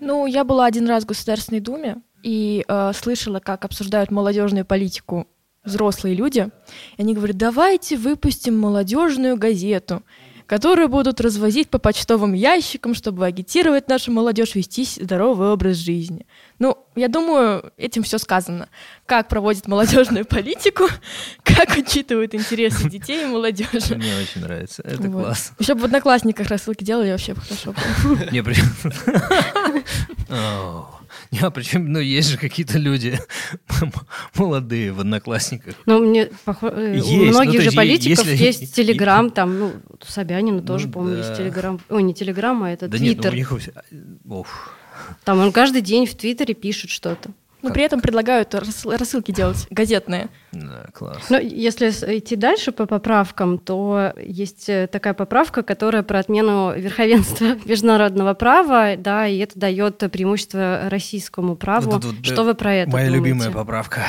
[0.00, 5.26] Ну, я была один раз в Государственной Думе и э, слышала, как обсуждают молодежную политику
[5.64, 6.48] взрослые люди.
[6.96, 10.02] И они говорят, давайте выпустим молодежную газету,
[10.50, 16.26] которую будут развозить по почтовым ящикам, чтобы агитировать нашу молодежь вести здоровый образ жизни.
[16.58, 18.68] Ну, я думаю, этим все сказано.
[19.06, 20.88] Как проводят молодежную политику,
[21.44, 23.94] как учитывают интересы детей и молодежи.
[23.94, 24.82] Мне очень нравится.
[24.82, 25.22] Это Вот.
[25.22, 25.52] класс.
[25.60, 28.18] Еще бы в одноклассниках рассылки делали, я вообще бы хорошо было.
[31.30, 33.18] Не, а причем, ну, есть же какие-то люди
[34.36, 35.74] молодые в одноклассниках.
[35.86, 39.30] Ну, мне похо- э, Есть, у ну, многих то же есть, политиков если- есть Телеграм,
[39.30, 41.28] там, ну, у Собянина тоже, Ну, по-моему, да.
[41.28, 41.80] есть Телеграм.
[41.88, 43.34] Ой, не Телеграм, а это Да нет, ну, у Твиттер.
[43.34, 43.58] них...
[43.60, 43.74] всех-
[44.24, 44.76] Уф.
[45.24, 47.30] Там он каждый день в Твиттере пишет что-то.
[47.62, 50.28] Но Как- при этом предлагают рас- рассылки делать газетные.
[50.52, 51.18] Да, класс.
[51.28, 56.72] Но если с- идти дальше по поправкам, то есть э, такая поправка, которая про отмену
[56.74, 61.90] верховенства международного права, да, и это дает преимущество российскому праву.
[61.90, 63.16] Вот вот, Что вы про это Моя думаете?
[63.30, 64.02] любимая поправка.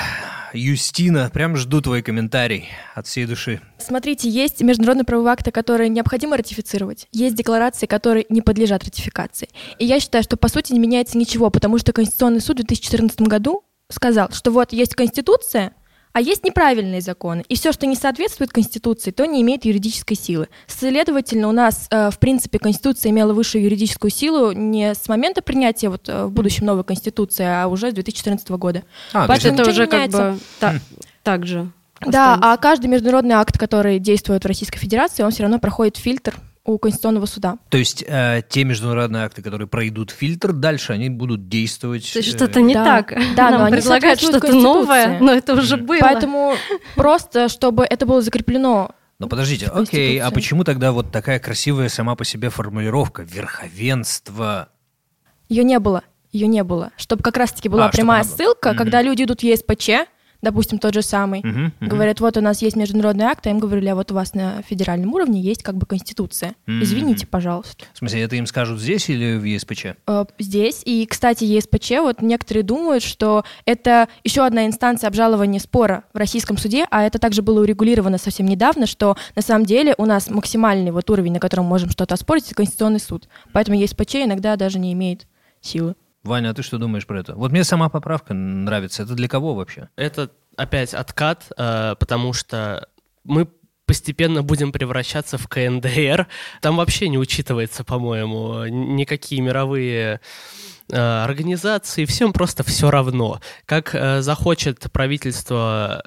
[0.53, 3.61] Юстина, прям жду твой комментарий от всей души.
[3.77, 7.07] Смотрите, есть международные правовые акты, которые необходимо ратифицировать.
[7.11, 9.49] Есть декларации, которые не подлежат ратификации.
[9.79, 13.21] И я считаю, что по сути не меняется ничего, потому что Конституционный суд в 2014
[13.21, 15.73] году сказал, что вот есть Конституция,
[16.13, 17.43] а есть неправильные законы.
[17.47, 20.47] И все, что не соответствует Конституции, то не имеет юридической силы.
[20.67, 25.89] Следовательно, у нас, э, в принципе, Конституция имела высшую юридическую силу не с момента принятия
[25.89, 28.84] вот, э, в будущем новой Конституции, а уже с 2014 года.
[29.13, 30.76] А, то То есть есть это уже как бы та-
[31.24, 31.71] так же.
[32.02, 32.52] Да, останется.
[32.54, 36.78] а каждый международный акт, который действует в Российской Федерации, он все равно проходит фильтр у
[36.78, 37.58] Конституционного суда.
[37.69, 42.12] То есть э, те международные акты, которые пройдут фильтр, дальше они будут действовать...
[42.12, 42.86] То есть э, что-то не да.
[43.02, 43.17] так.
[43.36, 45.97] Да, но Нам они предлагают что-то новое, но это уже было.
[46.00, 46.54] Поэтому
[46.95, 52.15] просто, чтобы это было закреплено Но подождите, окей, а почему тогда вот такая красивая сама
[52.15, 54.69] по себе формулировка верховенство?
[55.50, 56.04] Ее не было.
[56.32, 56.91] Ее не было.
[56.95, 58.78] Чтобы как раз-таки была А, прямая ссылка, Мгм.
[58.78, 59.89] когда люди идут в ЕСПЧ,
[60.41, 61.89] допустим, тот же самый, Мгм, мгм.
[61.89, 64.62] говорят, вот у нас есть международный акт, а им говорили, а вот у вас на
[64.63, 66.54] федеральном уровне есть как бы Конституция.
[66.65, 66.84] Мгм.
[66.84, 67.86] Извините, пожалуйста.
[67.93, 69.86] В смысле, это им скажут здесь или в ЕСПЧ?
[70.08, 70.82] э, здесь.
[70.86, 76.58] И, кстати, ЕСПЧ, вот некоторые думают, что это еще одна инстанция обжалования спора в российском
[76.58, 80.91] суде, а это также было урегулировано совсем недавно, что на самом деле у нас максимальный
[80.91, 83.27] вот уровень, на котором мы можем что-то оспорить, это Конституционный суд.
[83.54, 85.27] Поэтому ЕСПЧ иногда даже не имеет
[85.62, 85.95] силы.
[86.23, 87.36] Ваня, а ты что думаешь про это?
[87.36, 89.03] Вот мне сама поправка нравится.
[89.03, 89.89] Это для кого вообще?
[89.95, 92.88] Это опять откат, э, потому что
[93.23, 93.47] мы
[93.86, 96.27] постепенно будем превращаться в КНДР.
[96.62, 100.21] Там вообще не учитывается, по-моему, никакие мировые
[100.89, 103.41] э, организации, всем просто все равно.
[103.65, 106.03] Как э, захочет правительство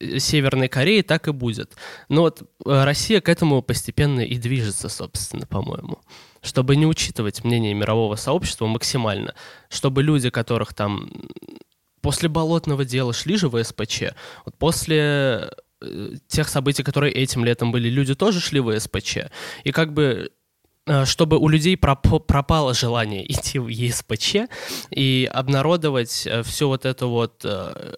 [0.00, 1.74] Северной Кореи, так и будет.
[2.08, 5.98] Но вот Россия к этому постепенно и движется, собственно, по-моему.
[6.42, 9.34] Чтобы не учитывать мнение мирового сообщества максимально.
[9.68, 11.10] Чтобы люди, которых там
[12.00, 17.72] после болотного дела шли же в СПЧ, вот после э, тех событий, которые этим летом
[17.72, 19.18] были, люди тоже шли в СПЧ.
[19.64, 20.30] И как бы
[20.86, 24.48] э, чтобы у людей проп- пропало желание идти в ЕСПЧ
[24.90, 27.94] и обнародовать все вот это вот э,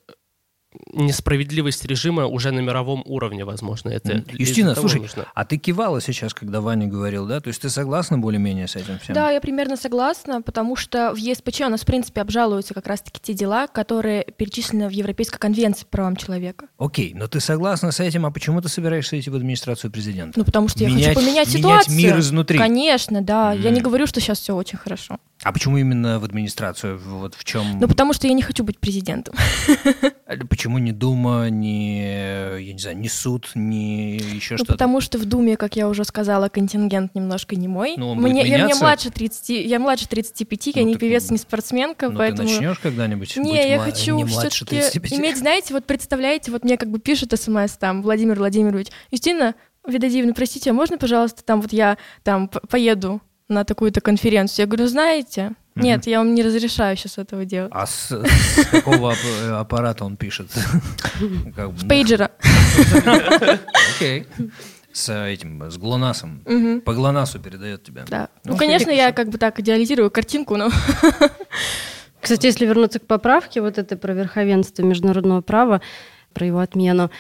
[0.93, 3.89] несправедливость режима уже на мировом уровне, возможно.
[3.89, 5.27] Это Юстина, слушай, нужно.
[5.35, 7.41] а ты кивала сейчас, когда Ваня говорил, да?
[7.41, 9.15] То есть ты согласна более-менее с этим всем?
[9.15, 13.21] Да, я примерно согласна, потому что в ЕСПЧ у нас, в принципе, обжалуются как раз-таки
[13.21, 16.67] те дела, которые перечислены в Европейской конвенции по правам человека.
[16.79, 20.39] Окей, но ты согласна с этим, а почему ты собираешься идти в администрацию президента?
[20.39, 21.97] Ну, потому что я Менять- хочу поменять менять ситуацию.
[21.97, 22.59] мир изнутри.
[22.59, 23.53] Конечно, да.
[23.53, 25.19] Я не говорю, что сейчас все очень хорошо.
[25.43, 26.99] А почему именно в администрацию?
[26.99, 27.79] Вот в чем?
[27.81, 29.35] Ну, потому что я не хочу быть президентом.
[30.61, 32.03] Почему не Дума, не,
[32.61, 34.73] я не знаю, не суд, не еще Ну, что-то?
[34.73, 37.95] потому что в Думе, как я уже сказала, контингент немножко не мой.
[37.97, 41.39] Ну, мне, я, мне младше 30, я младше 35, я Ну, не так, певец, не
[41.39, 42.47] спортсменка, Ну, поэтому...
[42.47, 45.13] ты начнешь когда-нибудь Не, я мла- хочу не все-таки 35?
[45.15, 49.55] иметь, знаете, вот представляете, вот мне как бы пишет смс там Владимир Владимирович, Юстина
[49.89, 54.65] Видадиевна, простите, а можно, пожалуйста, там вот я там поеду на такую-то конференцию?
[54.65, 55.53] Я говорю, знаете.
[55.81, 57.73] Нет, я вам не разрешаю сейчас этого делать.
[57.75, 60.49] А с, с какого ап- э, аппарата он пишет?
[61.57, 62.31] Как бы, С ну, пейджера.
[63.97, 64.27] Окей.
[64.93, 66.81] С этим, с ГЛОНАССом.
[66.85, 68.05] По ГЛОНАССу передает тебя.
[68.09, 68.29] Да.
[68.45, 70.71] Ну, Ну, конечно, я как бы так идеализирую картинку, но...
[72.21, 75.81] Кстати, если вернуться к поправке, вот это про верховенство международного права,
[76.35, 77.11] про его отмену,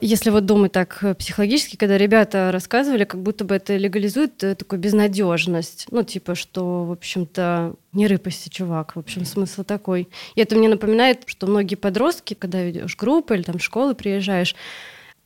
[0.00, 4.54] если вот думать так э, психологически, когда ребята рассказывали, как будто бы это легализует э,
[4.54, 5.86] такую безнадежность.
[5.90, 8.96] Ну, типа, что, в общем-то, не рыпайся, чувак.
[8.96, 10.08] В общем, смысл такой.
[10.34, 14.54] И это мне напоминает, что многие подростки, когда ведешь группы или там в школы приезжаешь,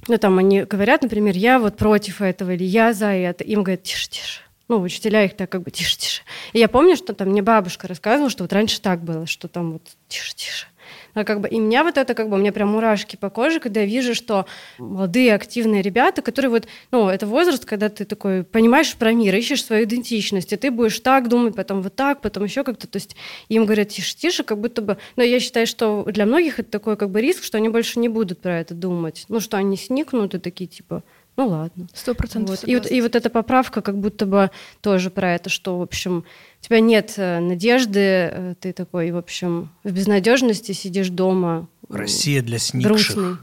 [0.09, 3.45] ну, там они говорят, например, я вот против этого или я за это.
[3.45, 4.41] Им говорят, тише, тише.
[4.69, 6.23] Ну, учителя их так как бы тише, тише.
[6.53, 9.73] И я помню, что там мне бабушка рассказывала, что вот раньше так было, что там
[9.73, 10.67] вот тише, тише.
[11.15, 13.61] А как бы, и меня вот это как бы, у меня прям мурашки по коже,
[13.61, 14.47] когда я вижу, что
[14.79, 19.65] молодые активные ребята, которые вот, ну, это возраст, когда ты такой понимаешь про мир, ищешь
[19.65, 23.17] свою идентичность, и ты будешь так думать, потом вот так, потом еще как-то, то есть
[23.49, 26.97] им говорят тише, тише, как будто бы, но я считаю, что для многих это такой
[26.97, 30.35] как бы риск, что они больше не будут про это думать, ну, что они сникнут
[30.35, 31.03] и такие типа,
[31.37, 31.87] ну ладно.
[31.93, 32.69] Сто процентов Вот.
[32.69, 36.25] И, вот, и вот эта поправка как будто бы тоже про это, что, в общем,
[36.61, 41.69] у тебя нет э, надежды, э, ты такой, в общем, в безнадежности сидишь дома.
[41.89, 42.91] Россия для сникших.
[43.17, 43.37] Грустный.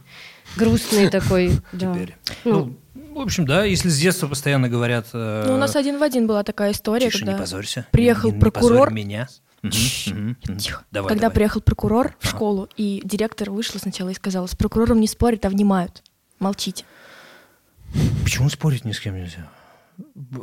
[0.58, 1.94] Грустный такой, да.
[1.94, 2.16] Теперь.
[2.46, 5.08] Ну, Ну, в общем, да, если с детства постоянно говорят...
[5.14, 7.86] э, Ну, у нас один в один была такая история, Тише, не когда позорься.
[7.92, 8.92] приехал не, не прокурор.
[8.94, 9.28] меня.
[9.64, 10.84] Тихо.
[10.92, 11.36] Давай, Когда давай.
[11.36, 15.50] приехал прокурор в школу, и директор вышла сначала и сказала, с прокурором не спорят, а
[15.50, 16.04] внимают.
[16.40, 16.84] Молчите.
[18.24, 19.50] Почему спорить ни с кем нельзя?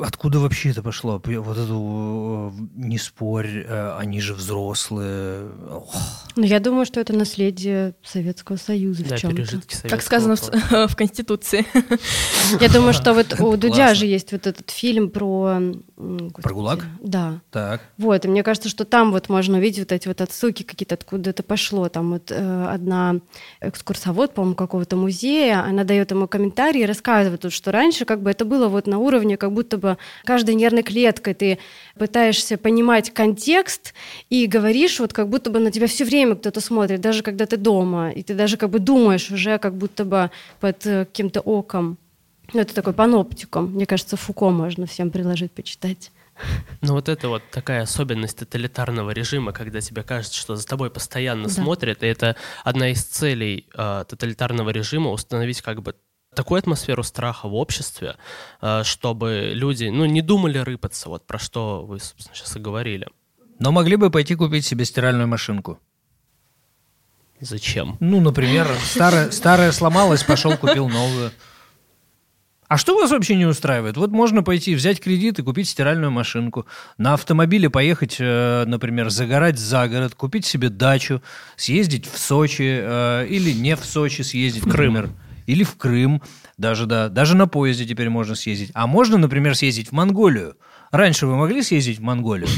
[0.01, 1.21] Откуда вообще это пошло?
[1.25, 5.51] Вот эту не спорь, э, они же взрослые.
[5.71, 5.95] Ох,
[6.37, 9.89] Но я думаю, что это наследие Советского Союза Да, в чем-то.
[9.89, 10.43] Как сказано в,
[10.89, 11.67] в Конституции.
[12.61, 15.61] Я думаю, что вот у Дудя же есть вот этот фильм про...
[15.97, 16.85] Про ГУЛАГ?
[17.03, 17.41] Да.
[17.51, 17.83] Так.
[17.99, 21.31] Вот, и мне кажется, что там вот можно увидеть вот эти вот отсылки какие-то, откуда
[21.31, 21.89] это пошло.
[21.89, 23.17] Там вот э, одна
[23.61, 28.31] экскурсовод, по-моему, какого-то музея, она дает ему комментарий и рассказывает, вот, что раньше как бы
[28.31, 31.59] это было вот на уровне, как будто бы каждой нервной клеткой ты
[31.97, 33.93] пытаешься понимать контекст
[34.31, 37.57] и говоришь, вот как будто бы на тебя все время кто-то смотрит, даже когда ты
[37.57, 41.99] дома, и ты даже как бы думаешь уже как будто бы под э, каким-то оком.
[42.55, 43.73] Ну, это такой паноптиком.
[43.73, 46.11] Мне кажется, Фуко можно всем предложить почитать.
[46.81, 51.49] Ну вот это вот такая особенность тоталитарного режима, когда тебе кажется, что за тобой постоянно
[51.49, 51.55] Да.
[51.55, 55.97] смотрят, и это одна из целей э, тоталитарного режима установить как бы
[56.39, 58.15] такую атмосферу страха в обществе,
[58.63, 63.09] э, чтобы люди, ну, не думали рыпаться, вот про что вы, собственно, сейчас и говорили.
[63.59, 65.81] Но могли бы пойти купить себе стиральную машинку.
[67.41, 67.97] Зачем?
[67.99, 71.33] Ну, например, старая, старая сломалась, пошел, купил новую.
[72.69, 73.97] А что вас вообще не устраивает?
[73.97, 76.67] Вот можно пойти взять кредит и купить стиральную машинку.
[76.99, 81.21] На автомобиле поехать, э, например, загорать за город, купить себе дачу,
[81.57, 84.95] съездить в Сочи э, или не в Сочи съездить, В Крым.
[84.95, 85.28] например.
[85.49, 86.21] Или в Крым.
[86.59, 87.09] Даже, да.
[87.09, 88.71] Даже на поезде теперь можно съездить.
[88.75, 90.57] А можно, например, съездить в Монголию.
[90.91, 92.49] Раньше вы могли съездить в Монголию?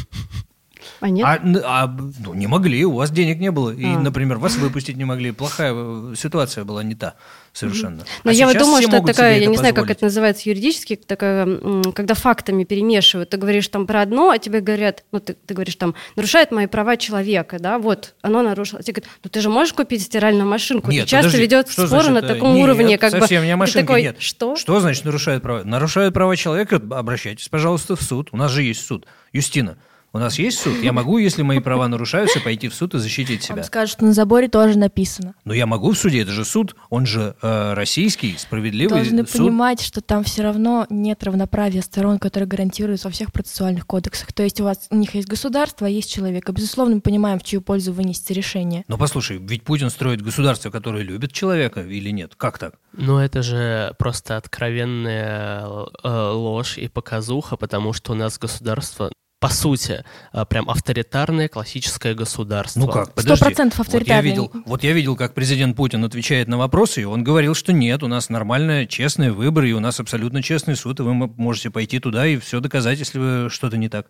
[1.00, 1.26] А нет?
[1.26, 3.70] А, а, ну, не могли, у вас денег не было.
[3.70, 3.98] И, А.
[3.98, 5.32] например, вас выпустить не могли.
[5.32, 7.14] Плохая э, ситуация была не та
[7.52, 8.04] совершенно.
[8.22, 9.96] Но А я вот думаю, что это такая, я не знаю, как позволить.
[9.96, 11.46] это называется юридически, такая,
[11.94, 13.30] когда фактами перемешивают.
[13.30, 16.66] Ты говоришь там про одно, а тебе говорят, ну ты, ты говоришь там, нарушает мои
[16.66, 18.82] права человека, да, вот, оно нарушило.
[18.82, 20.90] Тебе говорят, ну ты же можешь купить стиральную машинку.
[20.90, 23.20] Нет, часто подожди, ведет что споры значит, на э, таком нет, уровне, как бы.
[23.20, 24.16] совсем не о ты машинке, такой, нет.
[24.20, 24.54] Что?
[24.56, 25.64] Что значит нарушают права?
[25.64, 28.28] Нарушают права человека, обращайтесь, пожалуйста, в суд.
[28.32, 29.06] У нас же есть суд.
[29.32, 29.76] Юстина,
[30.12, 30.82] у нас есть суд?
[30.82, 33.56] Я могу, если мои права нарушаются, пойти в суд и защитить себя.
[33.56, 35.34] Вам скажут, что на заборе тоже написано.
[35.44, 39.38] Но я могу в суде, это же суд, он же э, российский, справедливый Должны суд.
[39.38, 44.32] понимать, что там все равно нет равноправия сторон, которые гарантируются во всех процессуальных кодексах.
[44.32, 46.48] То есть у вас у них есть государство, а есть человек.
[46.48, 48.84] И, безусловно, мы понимаем, в чью пользу вынести решение.
[48.88, 52.34] Но послушай, ведь Путин строит государство, которое любит человека или нет?
[52.36, 52.74] Как так?
[52.92, 55.66] Ну, это же просто откровенная
[56.02, 62.14] э, ложь и показуха, потому что у нас государство, по сути, э, прям авторитарное классическое
[62.14, 62.80] государство.
[62.80, 63.44] Ну как, Сто подожди.
[63.44, 67.24] процентов Вот я, видел, вот я видел, как президент Путин отвечает на вопросы, и он
[67.24, 71.02] говорил, что нет, у нас нормальные, честные выборы, и у нас абсолютно честный суд, и
[71.02, 74.08] вы можете пойти туда и все доказать, если вы что-то не так,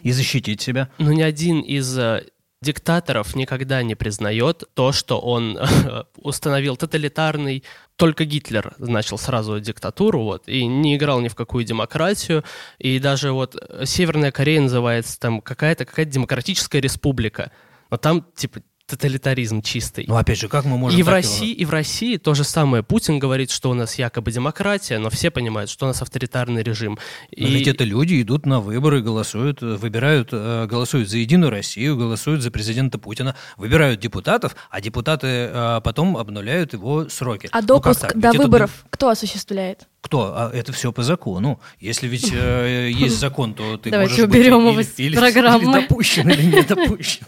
[0.00, 0.88] и защитить себя.
[0.96, 2.24] Ну, ни один из э,
[2.62, 5.58] диктаторов никогда не признает то, что он
[6.16, 7.64] установил тоталитарный.
[7.96, 12.44] Только Гитлер начал сразу диктатуру, вот, и не играл ни в какую демократию.
[12.78, 17.50] И даже вот э, Северная Корея называется там какая-то какая-то демократическая республика.
[17.90, 18.62] Но там, типа,
[18.96, 20.04] тоталитаризм чистый.
[20.06, 22.82] Ну, опять же, как мы можем и в России, и в России то же самое.
[22.82, 26.98] Путин говорит, что у нас якобы демократия, но все понимают, что у нас авторитарный режим.
[27.30, 31.96] его- Но ведь это люди идут на выборы, голосуют, выбирают, э, голосуют за Единую Россию,
[31.96, 37.48] голосуют за президента Путина, выбирают депутатов, а депутаты э, потом обнуляют его сроки.
[37.52, 38.18] А Ну, допуск так?
[38.18, 39.88] до Ведь это выборов кто осуществляет?
[40.02, 40.32] Кто?
[40.36, 41.60] А это все по закону.
[41.78, 45.16] Если ведь э, есть закон, то ты Давайте можешь быть уберем или- его с или,
[45.16, 45.62] программы.
[45.62, 47.24] или допущен, или не допущен.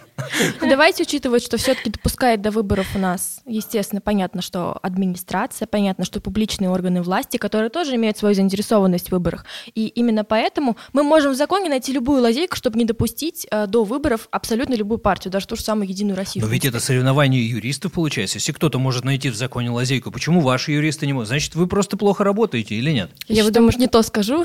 [0.60, 6.20] Давайте учитывать, что все-таки допускает до выборов у нас, естественно, понятно, что администрация, понятно, что
[6.20, 9.44] публичные органы власти, которые тоже имеют свою заинтересованность в выборах.
[9.74, 13.84] И именно поэтому мы можем в законе найти любую лазейку, чтобы не допустить э, до
[13.84, 16.44] выборов абсолютно любую партию, даже ту же самую Единую Россию.
[16.44, 18.38] Но ведь это соревнование юристов получается.
[18.38, 21.28] Если кто-то может найти в законе лазейку, почему ваши юристы не могут?
[21.28, 23.10] Значит, вы просто плохо работаете или нет?
[23.28, 24.44] Я Я что, вот думаю, может, не то скажу.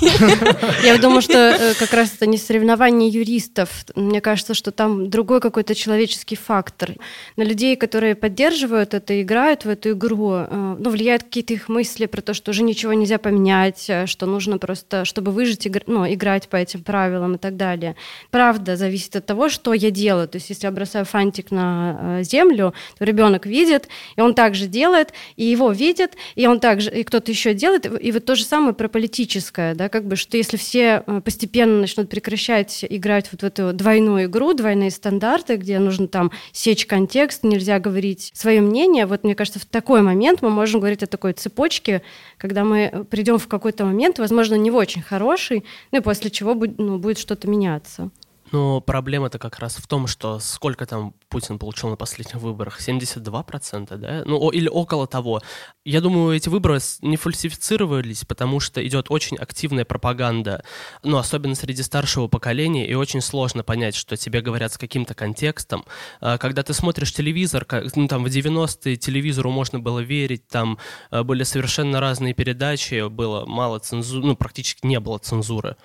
[0.84, 3.84] Я думаю, что э, как раз это не соревнование юристов.
[3.94, 6.92] Мне кажется, что там другой какой-то человеческий фактор.
[7.36, 12.06] На людей, которые поддерживают это, играют в эту игру, э, ну, влияют какие-то их мысли
[12.06, 16.48] про то, что уже ничего нельзя поменять, э, что нужно просто, чтобы выжить, ну, играть
[16.48, 17.96] по этим правилам и так далее.
[18.30, 20.28] Правда, зависит от того, что я делаю.
[20.28, 25.12] То есть, если я бросаю фантик на землю, то ребенок видит, и он также делает,
[25.36, 27.86] и его видит, и он также, и кто-то еще делает.
[28.00, 31.80] И вот то же самое про политическое, да, как бы, что если все э, постепенно
[31.80, 37.42] начнут прекращать играть вот в эту двойную игру, двойные стандарты, где нужно там сечь контекст,
[37.44, 41.32] нельзя говорить свое мнение, вот мне кажется, в такой момент мы можем говорить о такой
[41.32, 42.02] цепочке,
[42.36, 46.54] когда мы придем в какой-то момент, возможно, не в очень хороший, ну и после чего
[46.54, 48.10] ну, будет что-то меняться.
[48.52, 52.80] Но проблема-то как раз в том, что сколько там Путин получил на последних выборах?
[52.80, 54.22] 72%, да?
[54.26, 55.40] Ну, о, или около того.
[55.84, 60.64] Я думаю, эти выборы не фальсифицировались, потому что идет очень активная пропаганда,
[61.02, 65.84] ну, особенно среди старшего поколения, и очень сложно понять, что тебе говорят с каким-то контекстом.
[66.20, 70.78] А, когда ты смотришь телевизор, ну, там, в 90-е телевизору можно было верить, там
[71.10, 75.76] а, были совершенно разные передачи, было мало цензуры, ну, практически не было цензуры.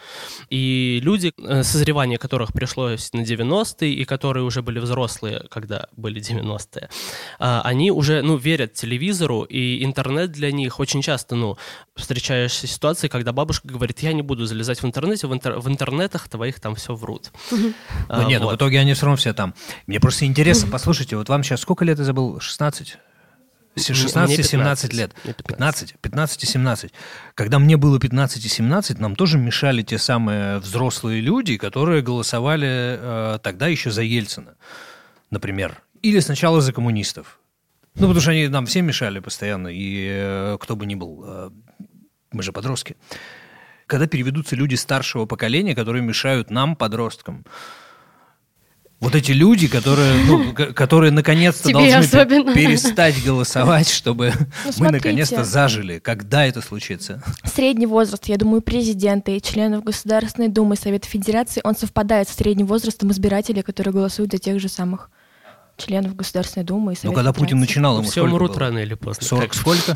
[0.50, 6.22] И люди, э, созревание которых пришлось на 90-е, и которые уже были взрослые, когда были
[6.22, 6.90] 90-е,
[7.40, 11.58] а, они уже, ну, верят телевизору, и интернет для них очень часто, ну,
[11.96, 16.28] встречаешься ситуации, когда бабушка говорит, я не буду залезать в интернете, в, интер в интернетах
[16.28, 17.32] твоих там все врут.
[18.08, 18.54] А, ну нет, вот.
[18.54, 19.54] в итоге они все равно все там.
[19.88, 22.40] Мне просто интересно, послушайте, вот вам сейчас сколько лет я забыл?
[22.40, 22.98] 16?
[23.76, 25.14] 16-17 лет.
[25.24, 25.96] 15.
[26.02, 26.94] 15 и 17.
[27.34, 32.68] Когда мне было 15 и 17, нам тоже мешали те самые взрослые люди, которые голосовали
[32.70, 34.56] э, тогда еще за Ельцина,
[35.36, 35.82] например.
[36.02, 37.40] Или сначала за коммунистов.
[37.96, 41.24] Ну, потому что они нам всем мешали постоянно, и э, кто бы ни был.
[41.26, 41.50] Э,
[42.32, 42.96] мы же подростки.
[43.86, 47.46] Когда переведутся люди старшего поколения, которые мешают нам, подросткам,
[49.00, 52.54] вот эти люди, которые, ну, которые наконец-то должны особенно.
[52.54, 54.34] перестать голосовать, чтобы
[54.66, 56.00] ну, мы наконец-то зажили.
[56.00, 57.22] Когда это случится?
[57.44, 62.68] Средний возраст, я думаю, президента и членов Государственной Думы Совета Федерации, он совпадает с средним
[62.68, 65.10] возрастом избирателей, которые голосуют за тех же самых
[65.78, 68.60] членов Государственной Думы и Совета Ну, когда Путин начинал, ему Все сколько умрут было?
[68.62, 69.26] рано или поздно.
[69.26, 69.94] 40 сколько?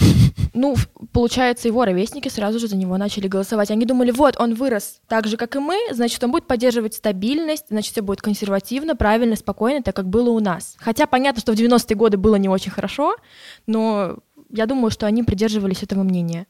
[0.53, 0.75] Ну,
[1.13, 3.71] получается, его ровесники сразу же за него начали голосовать.
[3.71, 7.65] Они думали, вот, он вырос так же, как и мы, значит, он будет поддерживать стабильность,
[7.69, 10.75] значит, все будет консервативно, правильно, спокойно, так как было у нас.
[10.79, 13.15] Хотя понятно, что в 90-е годы было не очень хорошо,
[13.67, 14.17] но
[14.49, 16.47] я думаю, что они придерживались этого мнения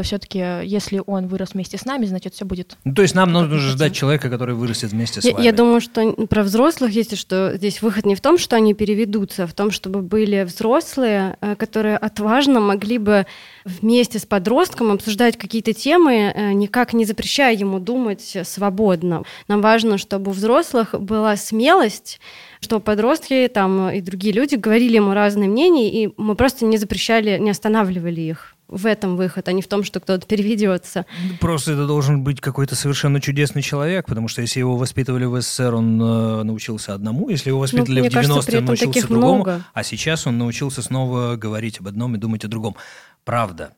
[0.00, 2.76] что все-таки, если он вырос вместе с нами, значит, все будет.
[2.84, 5.44] Ну, то есть нам нужно ждать человека, который вырастет вместе с я, вами.
[5.44, 9.44] Я думаю, что про взрослых есть, что здесь выход не в том, что они переведутся,
[9.44, 13.26] а в том, чтобы были взрослые, э, которые отважно могли бы
[13.64, 19.24] вместе с подростком обсуждать какие-то темы, э, никак не запрещая ему думать свободно.
[19.48, 22.20] Нам важно, чтобы у взрослых была смелость
[22.62, 27.38] что подростки там и другие люди говорили ему разные мнения, и мы просто не запрещали,
[27.38, 31.04] не останавливали их в этом выход, а не в том, что кто-то переведется.
[31.40, 35.74] Просто это должен быть какой-то совершенно чудесный человек, потому что если его воспитывали в СССР,
[35.74, 39.64] он э, научился одному, если его воспитывали ну, в 90-е, он научился другому, много.
[39.74, 42.76] а сейчас он научился снова говорить об одном и думать о другом.
[43.24, 43.74] Правда.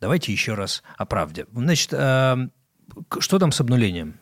[0.00, 1.46] Давайте еще раз о правде.
[1.52, 2.48] Значит, э,
[3.18, 4.14] что там с обнулением?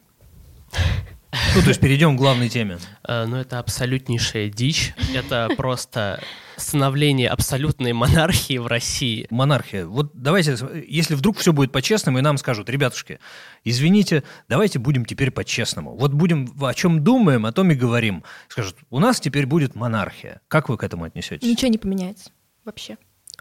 [1.54, 2.78] Ну, то есть перейдем к главной теме.
[3.06, 4.94] Э, ну, это абсолютнейшая дичь.
[5.14, 6.22] Это просто
[6.56, 9.26] становление абсолютной монархии в России.
[9.28, 9.84] Монархия.
[9.84, 10.56] Вот давайте,
[10.88, 13.18] если вдруг все будет по-честному, и нам скажут, ребятушки,
[13.62, 15.96] извините, давайте будем теперь по-честному.
[15.96, 18.24] Вот будем о чем думаем, о том и говорим.
[18.48, 20.40] Скажут, у нас теперь будет монархия.
[20.48, 21.46] Как вы к этому отнесетесь?
[21.46, 22.30] Ничего не поменяется
[22.64, 22.96] вообще.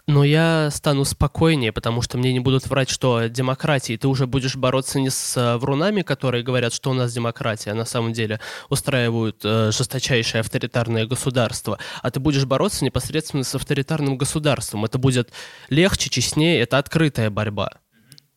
[0.06, 3.96] Но я стану спокойнее, потому что мне не будут врать, что демократии.
[3.96, 7.74] Ты уже будешь бороться не с э, врунами, которые говорят, что у нас демократия, а
[7.74, 8.38] на самом деле
[8.68, 14.84] устраивают э, жесточайшее авторитарное государство, а ты будешь бороться непосредственно с авторитарным государством.
[14.84, 15.32] Это будет
[15.70, 17.70] легче, честнее, это открытая борьба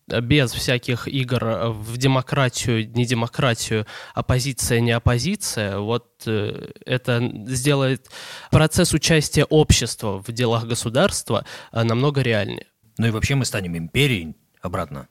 [0.07, 8.09] без всяких игр в демократию, не демократию, оппозиция, не оппозиция, вот э, это сделает
[8.49, 12.67] процесс участия общества в делах государства э, намного реальнее.
[12.97, 15.07] Ну и вообще мы станем империей обратно.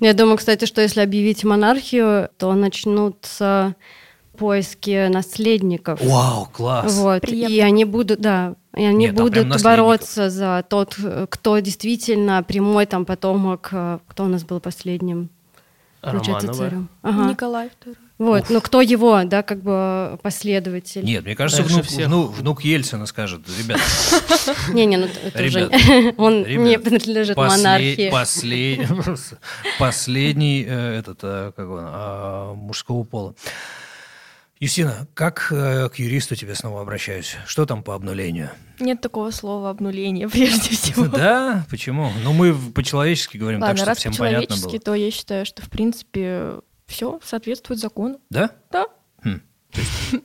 [0.00, 3.76] Я думаю, кстати, что если объявить монархию, то начнутся
[4.36, 6.00] поиски наследников.
[6.02, 6.94] Вау, класс!
[6.94, 7.28] Вот.
[7.28, 10.96] И они будут, да, и они Нет, будут бороться за тот,
[11.30, 15.30] кто действительно прямой там потомок, э, кто у нас был последним,
[16.00, 16.88] получается, царем.
[17.02, 17.30] Ага.
[17.30, 17.96] Николай II.
[18.18, 18.50] Вот, Уф.
[18.50, 21.04] ну кто его, да, как бы последователь?
[21.04, 22.06] Нет, мне кажется, внук, всех...
[22.06, 23.78] внук, внук Ельцина скажет, ребят.
[24.72, 25.68] Не-не, ну это уже
[26.16, 28.10] он не принадлежит монархии.
[29.78, 33.34] Последний э, этот, э, как он, а, мужского пола.
[34.58, 37.36] Юстина, как э, к юристу тебе снова обращаюсь?
[37.46, 38.50] Что там по обнулению?
[38.80, 41.08] Нет такого слова обнуление, прежде всего.
[41.08, 41.66] Да?
[41.68, 42.10] Почему?
[42.24, 44.78] Ну, мы по-человечески говорим Ладно, так, раз всем понятно было.
[44.80, 46.54] то я считаю, что, в принципе,
[46.86, 48.18] все соответствует закону.
[48.30, 48.50] Да?
[48.70, 48.86] Да.
[49.22, 49.42] Хм.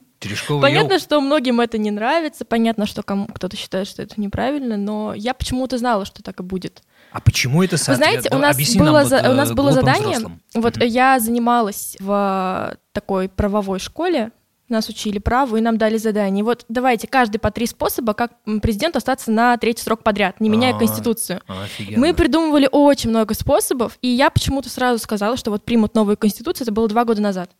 [0.61, 5.15] Понятно, что многим это не нравится, понятно, что кому кто-то считает, что это неправильно, но
[5.15, 6.83] я почему-то знала, что так и будет.
[7.11, 10.41] А почему это Вы знаете, у нас, было, за, у нас было задание, взрослым.
[10.53, 10.87] вот mm-hmm.
[10.87, 14.31] я занималась в такой правовой школе,
[14.71, 16.43] нас учили праву, и нам дали задание.
[16.43, 18.31] Вот давайте каждый по три способа, как
[18.61, 20.79] президент остаться на третий срок подряд, не меняя А-а-а.
[20.79, 21.41] Конституцию.
[21.47, 21.99] Офигенно.
[21.99, 26.65] Мы придумывали очень много способов, и я почему-то сразу сказала, что вот примут новую Конституцию,
[26.65, 27.51] это было два года назад.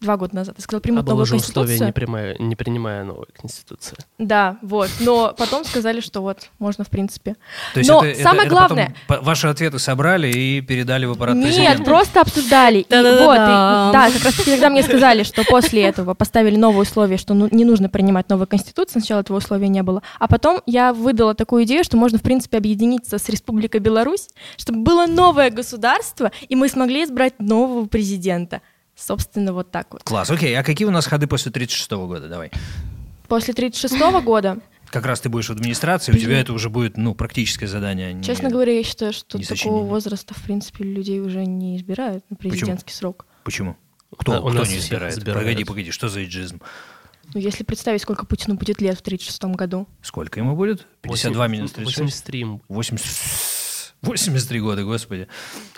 [0.00, 1.86] Два года назад, и сказал, А примут новую же условие, конституцию.
[1.86, 3.98] не, принимая, не принимая новую конституцию.
[4.18, 4.90] Да, вот.
[5.00, 7.34] Но потом сказали, что вот, можно в принципе.
[7.72, 11.06] То есть Но это- это- самое это потом главное- по- ваши ответы собрали и передали
[11.06, 11.82] в аппарат Нет, президента?
[11.84, 12.80] просто обсуждали.
[12.80, 16.82] И вот, и- да, как раз таки тогда мне сказали, что после этого поставили новое
[16.82, 20.02] условие, что ну, не нужно принимать новую конституцию, сначала этого условия не было.
[20.18, 24.28] А потом я выдала такую идею, что можно, в принципе, объединиться с Республикой Беларусь,
[24.58, 28.60] чтобы было новое государство, и мы смогли избрать нового президента.
[28.96, 30.02] Собственно, вот так вот.
[30.04, 30.58] Класс, окей.
[30.58, 32.28] А какие у нас ходы после 36 года?
[32.28, 32.50] Давай.
[33.28, 33.94] После 36
[34.24, 38.16] года, Как раз ты будешь в администрации, у тебя это уже будет, ну, практическое задание.
[38.18, 42.36] а честно говоря, я считаю, что такого возраста, в принципе, людей уже не избирают на
[42.36, 43.26] президентский срок.
[43.44, 43.76] Почему?
[44.16, 45.22] Кто, А у кто нас не избирает?
[45.24, 46.60] Погоди, погоди, что за иджизм?
[47.34, 49.88] Ну, если представить, сколько Путину будет лет в 36 году.
[50.00, 50.86] Сколько ему будет?
[51.02, 51.98] 52 Восемь- минус 36?
[51.98, 53.06] 83 им 80...
[54.02, 55.26] 83 года, господи.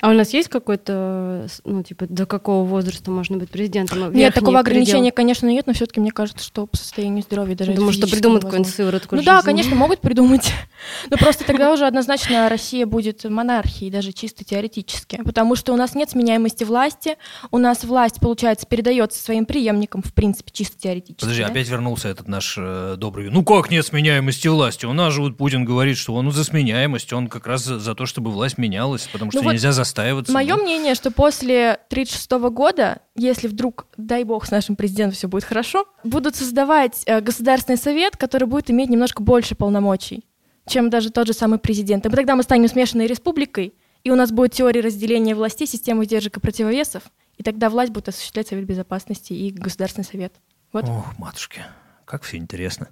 [0.01, 3.99] А у нас есть какой-то, ну, типа, до какого возраста можно быть президентом?
[3.99, 4.61] Нет, Верхний такого предел?
[4.61, 8.45] ограничения, конечно, нет, но все-таки мне кажется, что по состоянию здоровья даже Думаю, что придумают
[8.45, 10.53] какую-нибудь сыворотку Ну да, конечно, могут придумать.
[11.11, 15.21] Но просто тогда уже однозначно Россия будет монархией, даже чисто теоретически.
[15.25, 17.16] Потому что у нас нет сменяемости власти.
[17.51, 21.21] У нас власть, получается, передается своим преемникам, в принципе, чисто теоретически.
[21.21, 21.49] Подожди, да?
[21.49, 23.31] опять вернулся этот наш э, добрый...
[23.31, 24.87] Ну как нет сменяемости власти?
[24.87, 27.95] У нас же вот Путин говорит, что он за сменяемость, он как раз за, за
[27.95, 30.32] то, чтобы власть менялась, потому что Ну вот нельзя застаиваться.
[30.32, 35.28] Мое Ну, мнение, что после 1936 года, если вдруг, дай бог, с нашим президентом все
[35.28, 40.24] будет хорошо, будут создавать э, Государственный совет, который будет иметь немножко больше полномочий,
[40.66, 42.04] чем даже тот же самый президент.
[42.06, 46.36] И тогда мы станем смешанной республикой, и у нас будет теория разделения властей, система сдержек
[46.36, 47.02] и противовесов,
[47.36, 50.34] и тогда власть будет осуществлять Совет Безопасности и Государственный совет.
[50.72, 50.84] Вот.
[50.88, 51.64] Ох, матушки,
[52.04, 52.88] как все интересно.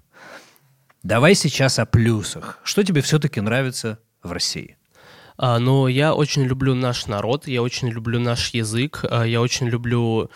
[1.03, 2.59] Давай сейчас о плюсах.
[2.65, 4.76] Что тебе все-таки нравится в России?
[5.39, 9.69] А, но я очень люблю наш народ, я очень люблю наш язык, а, я очень
[9.69, 10.31] люблю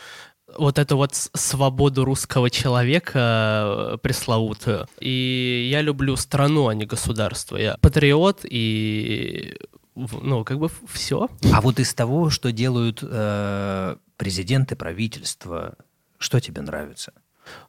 [0.59, 4.88] вот эту вот свободу русского человека э, пресловутую.
[5.01, 7.57] И я люблю страну, а не государство.
[7.57, 9.57] Я патриот и
[9.94, 11.28] ну, как бы все.
[11.53, 15.74] А вот из того, что делают э, президенты, правительства,
[16.18, 17.12] что тебе нравится?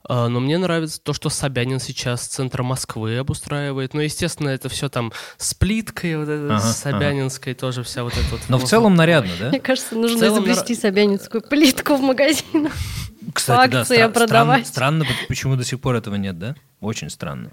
[0.04, 3.94] А, Но мне нравится то, что Собянин сейчас центр Москвы обустраивает.
[3.94, 8.14] Ну, естественно, это все там с плиткой, вот это, Ага, с Собянинской тоже вся вот
[8.14, 8.42] эта вот.
[8.50, 9.50] Но в целом нарядно, да?
[9.50, 12.74] Мне кажется, нужно целом изобрести собянинскую плитку в магазинах.
[13.34, 14.68] Кстати, да, стра- продавать.
[14.68, 16.56] Странно, почему до сих пор этого нет, да?
[16.80, 17.52] Очень странно.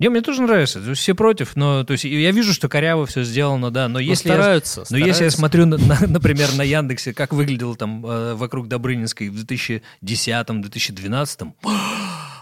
[0.00, 0.80] Не, мне тоже нравится.
[0.82, 3.86] То есть Все против, но то есть я вижу, что коряво все сделано, да.
[3.86, 5.38] Но Ну, если я, стараются, но если я стараются.
[5.38, 11.52] смотрю, на- на- например, на Яндексе, как выглядел там э, вокруг Добрынинской в 2010-2012,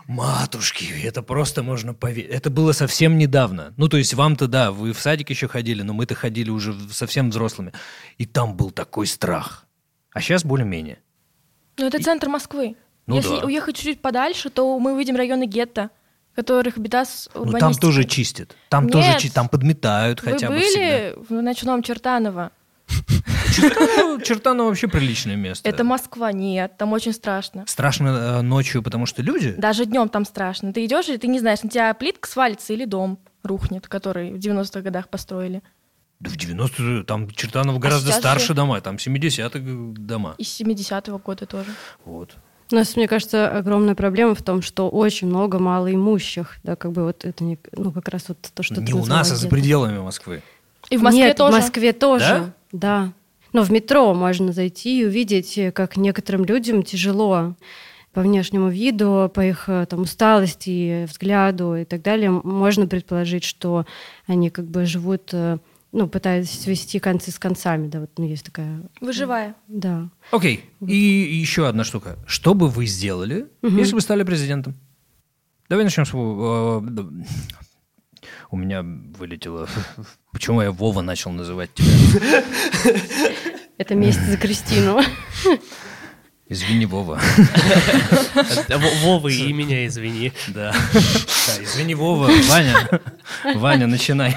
[0.06, 2.30] матушки, это просто можно поверить.
[2.30, 3.74] Это было совсем недавно.
[3.76, 7.30] Ну, то есть вам-то, да, вы в садик еще ходили, но мы-то ходили уже совсем
[7.30, 7.72] взрослыми.
[8.16, 9.66] И там был такой страх.
[10.12, 10.98] А сейчас более-менее.
[11.76, 12.76] Но это центр Москвы.
[13.06, 13.44] Ну Если да.
[13.44, 15.90] уехать чуть-чуть подальше, то мы увидим районы гетто,
[16.42, 17.80] которых беда с Ну, там урбанистикой.
[17.88, 18.56] тоже чистят.
[18.68, 19.18] Там тоже Нет.
[19.18, 20.80] чи- там подметают Вы хотя бы всегда.
[20.80, 22.50] были в ночном Чертаново?
[24.24, 25.68] Чертаново, вообще приличное место.
[25.68, 27.64] Это Москва, нет, там очень страшно.
[27.66, 29.50] Страшно э, ночью, потому что люди...
[29.58, 30.72] Даже днем там страшно.
[30.72, 34.36] Ты идешь, и ты не знаешь, на тебя плитка свалится или дом рухнет, который в
[34.36, 35.62] 90-х годах построили.
[36.20, 39.58] Да в 90-е там Чертаново гораздо А сейчас старше же- дома, там 70-х
[40.00, 40.34] дома.
[40.38, 41.70] И с 70-го года тоже.
[42.04, 42.34] Вот.
[42.70, 47.04] У нас, мне кажется, огромная проблема в том, что очень много малоимущих, да, как бы
[47.04, 49.48] вот это не, ну как раз вот то, что ты Не у нас, а за
[49.48, 50.42] пределами Москвы.
[50.90, 51.52] И в Москве Нет, тоже.
[51.52, 52.52] в Москве тоже, Да?
[52.72, 53.12] да.
[53.52, 57.54] Но в метро можно зайти и увидеть, как некоторым людям тяжело
[58.12, 62.30] по внешнему виду, по их э, там усталости, взгляду и так далее.
[62.30, 63.86] Можно предположить, что
[64.26, 65.58] они как бы живут, э,
[65.92, 69.54] ну, пытаясь свести концы с концами, да, вот, ну, есть такая, Выживая.
[69.68, 70.10] да.
[70.30, 70.64] Окей.
[70.86, 72.16] И еще одна штука.
[72.26, 73.78] Что бы вы сделали, Мгм.
[73.78, 74.74] если бы стали президентом?
[75.68, 76.12] Давай начнем с...
[76.12, 76.84] Вова.
[76.86, 77.02] Э.
[78.50, 79.68] У меня вылетело...
[80.32, 82.42] Почему я Вова начал называть тебя?
[83.78, 85.00] Это месть за Кристину.
[86.50, 87.20] Извини, Вова.
[88.68, 90.32] Э, Во- Вова, и меня извини.
[90.48, 90.74] Да.
[91.60, 92.30] Извини, Вова.
[92.48, 93.00] Ваня.
[93.54, 94.34] Ваня, начинай.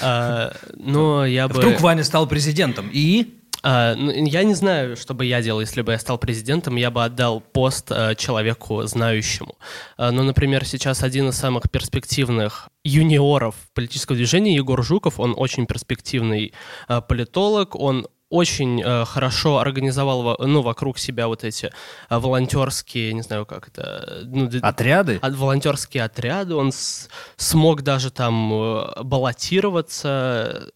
[0.00, 1.54] А, Но я бы...
[1.54, 2.88] Вдруг Ваня стал президентом.
[2.92, 3.34] И...
[3.62, 6.76] А, ну, я не знаю, что бы я делал, если бы я стал президентом.
[6.76, 9.56] Я бы отдал пост а, человеку знающему.
[9.96, 15.66] А, ну, например, сейчас один из самых перспективных юниоров политического движения, Егор Жуков, он очень
[15.66, 16.52] перспективный
[16.86, 21.72] а, политолог, он очень э, хорошо организовал ну, вокруг себя вот эти
[22.08, 24.22] а, волонтерские, не знаю, как это...
[24.24, 25.18] Ну, Отряды?
[25.22, 30.70] от- волонтерские отряды, он с- смог даже там э, баллотироваться.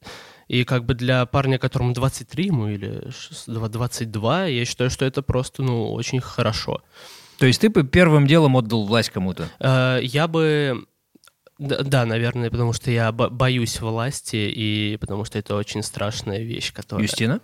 [0.48, 3.08] И как бы для парня, которому 23 ему или
[3.46, 6.82] 22, я считаю, что это просто, ну, очень хорошо.
[7.38, 9.48] То есть ты бы первым делом отдал власть кому-то?
[9.58, 10.84] Э, я бы...
[11.60, 17.06] Да, наверное, потому что я боюсь власти, и потому что это очень страшная вещь, которая...
[17.06, 17.40] Юстина?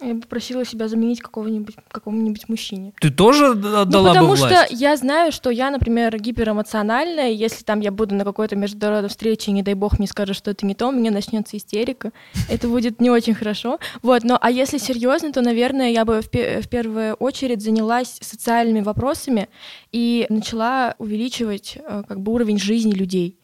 [0.00, 2.92] Я бы просила себя заменить какого-нибудь, какому-нибудь мужчине.
[3.00, 4.66] Ты тоже отдала ну, потому бы власть?
[4.66, 9.50] что я знаю, что я, например, гиперэмоциональная, если там я буду на какой-то международной встрече,
[9.50, 12.12] и, не дай бог, мне скажут, что это не то, у меня начнется истерика.
[12.48, 13.80] Это будет не очень хорошо.
[14.02, 18.82] Вот, но а если серьезно, то, наверное, я бы в, в первую очередь занялась социальными
[18.82, 19.48] вопросами
[19.90, 23.36] и начала увеличивать э, как бы уровень жизни людей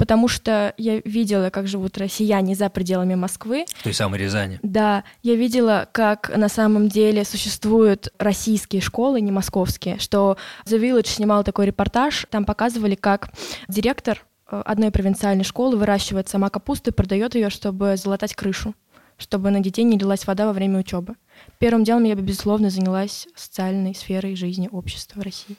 [0.00, 3.66] потому что я видела, как живут россияне за пределами Москвы.
[3.68, 4.58] В той самой Рязани.
[4.62, 11.06] Да, я видела, как на самом деле существуют российские школы, не московские, что The Village
[11.06, 13.30] снимал такой репортаж, там показывали, как
[13.68, 18.74] директор э, одной провинциальной школы выращивает сама капусту и продает ее, чтобы залатать крышу
[19.18, 21.14] чтобы на детей не лилась вода во время учебы.
[21.58, 25.56] Первым делом я бы, безусловно, занялась социальной сферой жизни общества в России.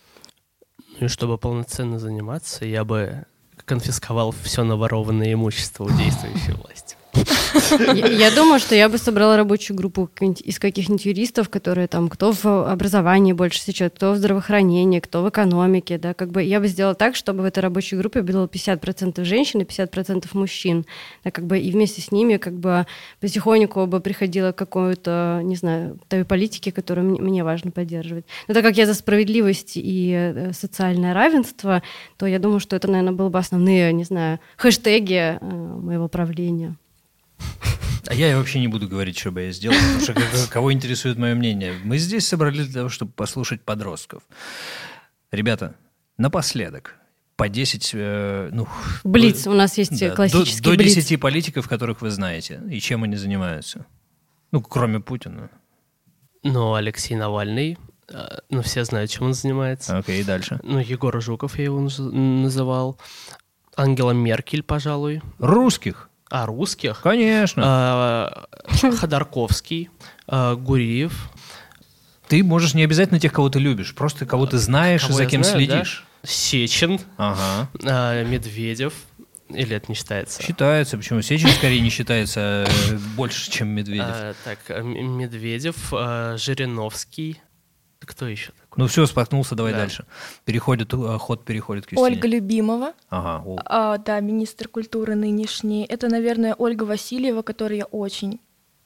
[1.00, 3.28] Ну и чтобы полноценно заниматься, я бы
[3.72, 6.98] конфисковал все наворованное имущество у действующей власти.
[7.14, 12.72] Я думаю, что я бы собрала рабочую группу из каких-нибудь юристов, которые там, кто в
[12.72, 16.96] образовании больше сейчас, кто в здравоохранении, кто в экономике, да, как бы я бы сделала
[16.96, 20.86] так, чтобы в этой рабочей группе было 50% женщин и 50% мужчин,
[21.24, 22.86] да, как бы и вместе с ними как бы
[23.20, 28.26] потихоньку бы приходила к какой-то, не знаю, той политике, которую мне важно поддерживать.
[28.48, 31.84] Но так как я за справедливость и э, социальное равенство,
[32.18, 36.78] то я думаю, что это, наверное, было бы основные, не знаю, хэштеги э, моего правления.
[38.08, 41.36] А я вообще не буду говорить, что бы я сделал, потому что кого интересует мое
[41.36, 41.74] мнение.
[41.84, 44.24] Мы здесь собрались для того, чтобы послушать подростков.
[45.32, 45.76] Ребята,
[46.18, 46.96] напоследок,
[47.38, 47.92] по 10...
[47.94, 48.68] Э, ну,
[49.04, 51.20] Блиц, у нас есть да, классический До, до 10 блиц.
[51.20, 53.88] политиков, которых вы знаете, и чем они занимаются.
[54.52, 55.50] Ну, кроме Путина.
[56.44, 57.80] Ну, Алексей Навальный,
[58.10, 59.98] э, ну, все знают, чем он занимается.
[59.98, 60.60] Окей, okay, и дальше.
[60.62, 63.00] Ну, Егор Жуков я его называл.
[63.76, 65.24] Ангела Меркель, пожалуй.
[65.40, 66.11] Русских?
[66.32, 67.02] А, русских?
[67.02, 67.62] Конечно.
[67.66, 68.46] А,
[68.98, 69.90] Ходорковский,
[70.28, 71.30] а, Гуриев.
[72.30, 75.26] Ты можешь не обязательно тех, кого ты любишь, просто кого ты знаешь кого и за
[75.26, 76.06] кем знаю, следишь.
[76.24, 76.30] Да?
[76.30, 77.70] Сечин, ага.
[77.84, 78.94] а, Медведев.
[79.50, 80.42] Или это не считается?
[80.42, 80.96] Считается.
[80.96, 81.22] Почему?
[81.22, 84.06] Сечин скорее не считается э, больше, чем Медведев.
[84.08, 87.42] А, так, Медведев, Жириновский.
[88.06, 88.82] Кто еще такой?
[88.82, 89.80] Ну все, споткнулся, давай да.
[89.80, 90.06] дальше.
[90.44, 92.16] Переходит, э, ход переходит к Юстине.
[92.16, 92.94] Ольга Любимова.
[93.10, 93.62] Ага.
[93.66, 95.86] А, да, министр культуры нынешний.
[95.86, 98.40] Это, наверное, Ольга Васильева, которой я очень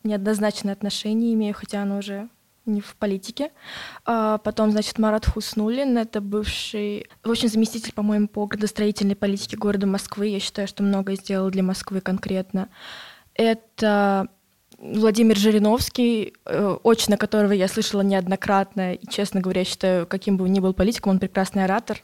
[0.03, 2.29] неоднозначное отношение имею, хотя она уже
[2.65, 3.51] не в политике.
[4.05, 9.87] А потом, значит, Марат Хуснулин, это бывший, в общем, заместитель, по-моему, по градостроительной политике города
[9.87, 10.27] Москвы.
[10.27, 12.69] Я считаю, что многое сделал для Москвы конкретно.
[13.33, 14.27] Это
[14.77, 20.53] Владимир Жириновский, э, очно которого я слышала неоднократно, и, честно говоря, считаю, каким бы он
[20.53, 22.03] ни был политиком, он прекрасный оратор.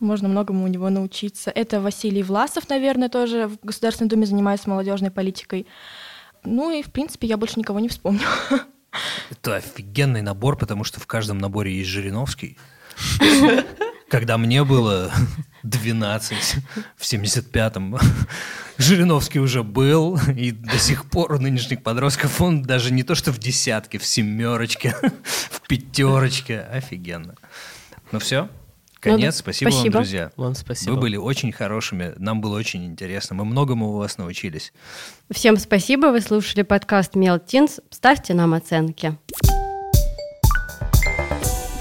[0.00, 1.50] Можно многому у него научиться.
[1.50, 5.66] Это Василий Власов, наверное, тоже в Государственной Думе занимается молодежной политикой.
[6.44, 8.26] Ну и, в принципе, я больше никого не вспомню.
[9.30, 12.56] Это офигенный набор, потому что в каждом наборе есть Жириновский.
[14.08, 15.12] Когда мне было
[15.68, 16.56] 12
[16.96, 17.98] в 75-м,
[18.78, 23.32] Жириновский уже был, и до сих пор у нынешних подростков он даже не то что
[23.32, 24.94] в десятке, в семерочке,
[25.24, 26.60] в пятерочке.
[26.60, 27.34] Офигенно.
[28.12, 28.48] Ну все,
[29.00, 29.36] Конец.
[29.36, 30.32] Ну, спасибо, спасибо вам, друзья.
[30.36, 30.94] Вам спасибо.
[30.94, 32.14] Вы были очень хорошими.
[32.18, 33.36] Нам было очень интересно.
[33.36, 34.72] Мы многому у вас научились.
[35.30, 36.06] Всем спасибо.
[36.06, 37.80] Вы слушали подкаст Мелтинс.
[37.90, 39.16] Ставьте нам оценки.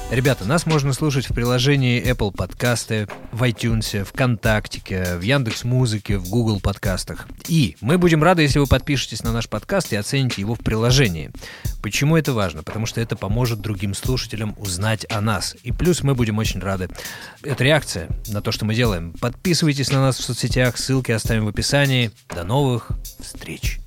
[0.10, 6.30] Ребята, нас можно слушать в приложении Apple подкасты, в iTunes, ВКонтакте, в Яндекс Музыке, в
[6.30, 7.28] Google подкастах.
[7.50, 11.30] И мы будем рады, если вы подпишетесь на наш подкаст и оцените его в приложении.
[11.84, 12.64] Почему это важно?
[12.64, 15.58] Потому что это поможет другим слушателям узнать о нас.
[15.64, 16.88] И плюс мы будем очень рады.
[17.44, 19.12] Это реакция на то, что мы делаем.
[19.20, 22.12] Подписывайтесь на нас в соцсетях, ссылки оставим в описании.
[22.34, 23.82] До новых встреч!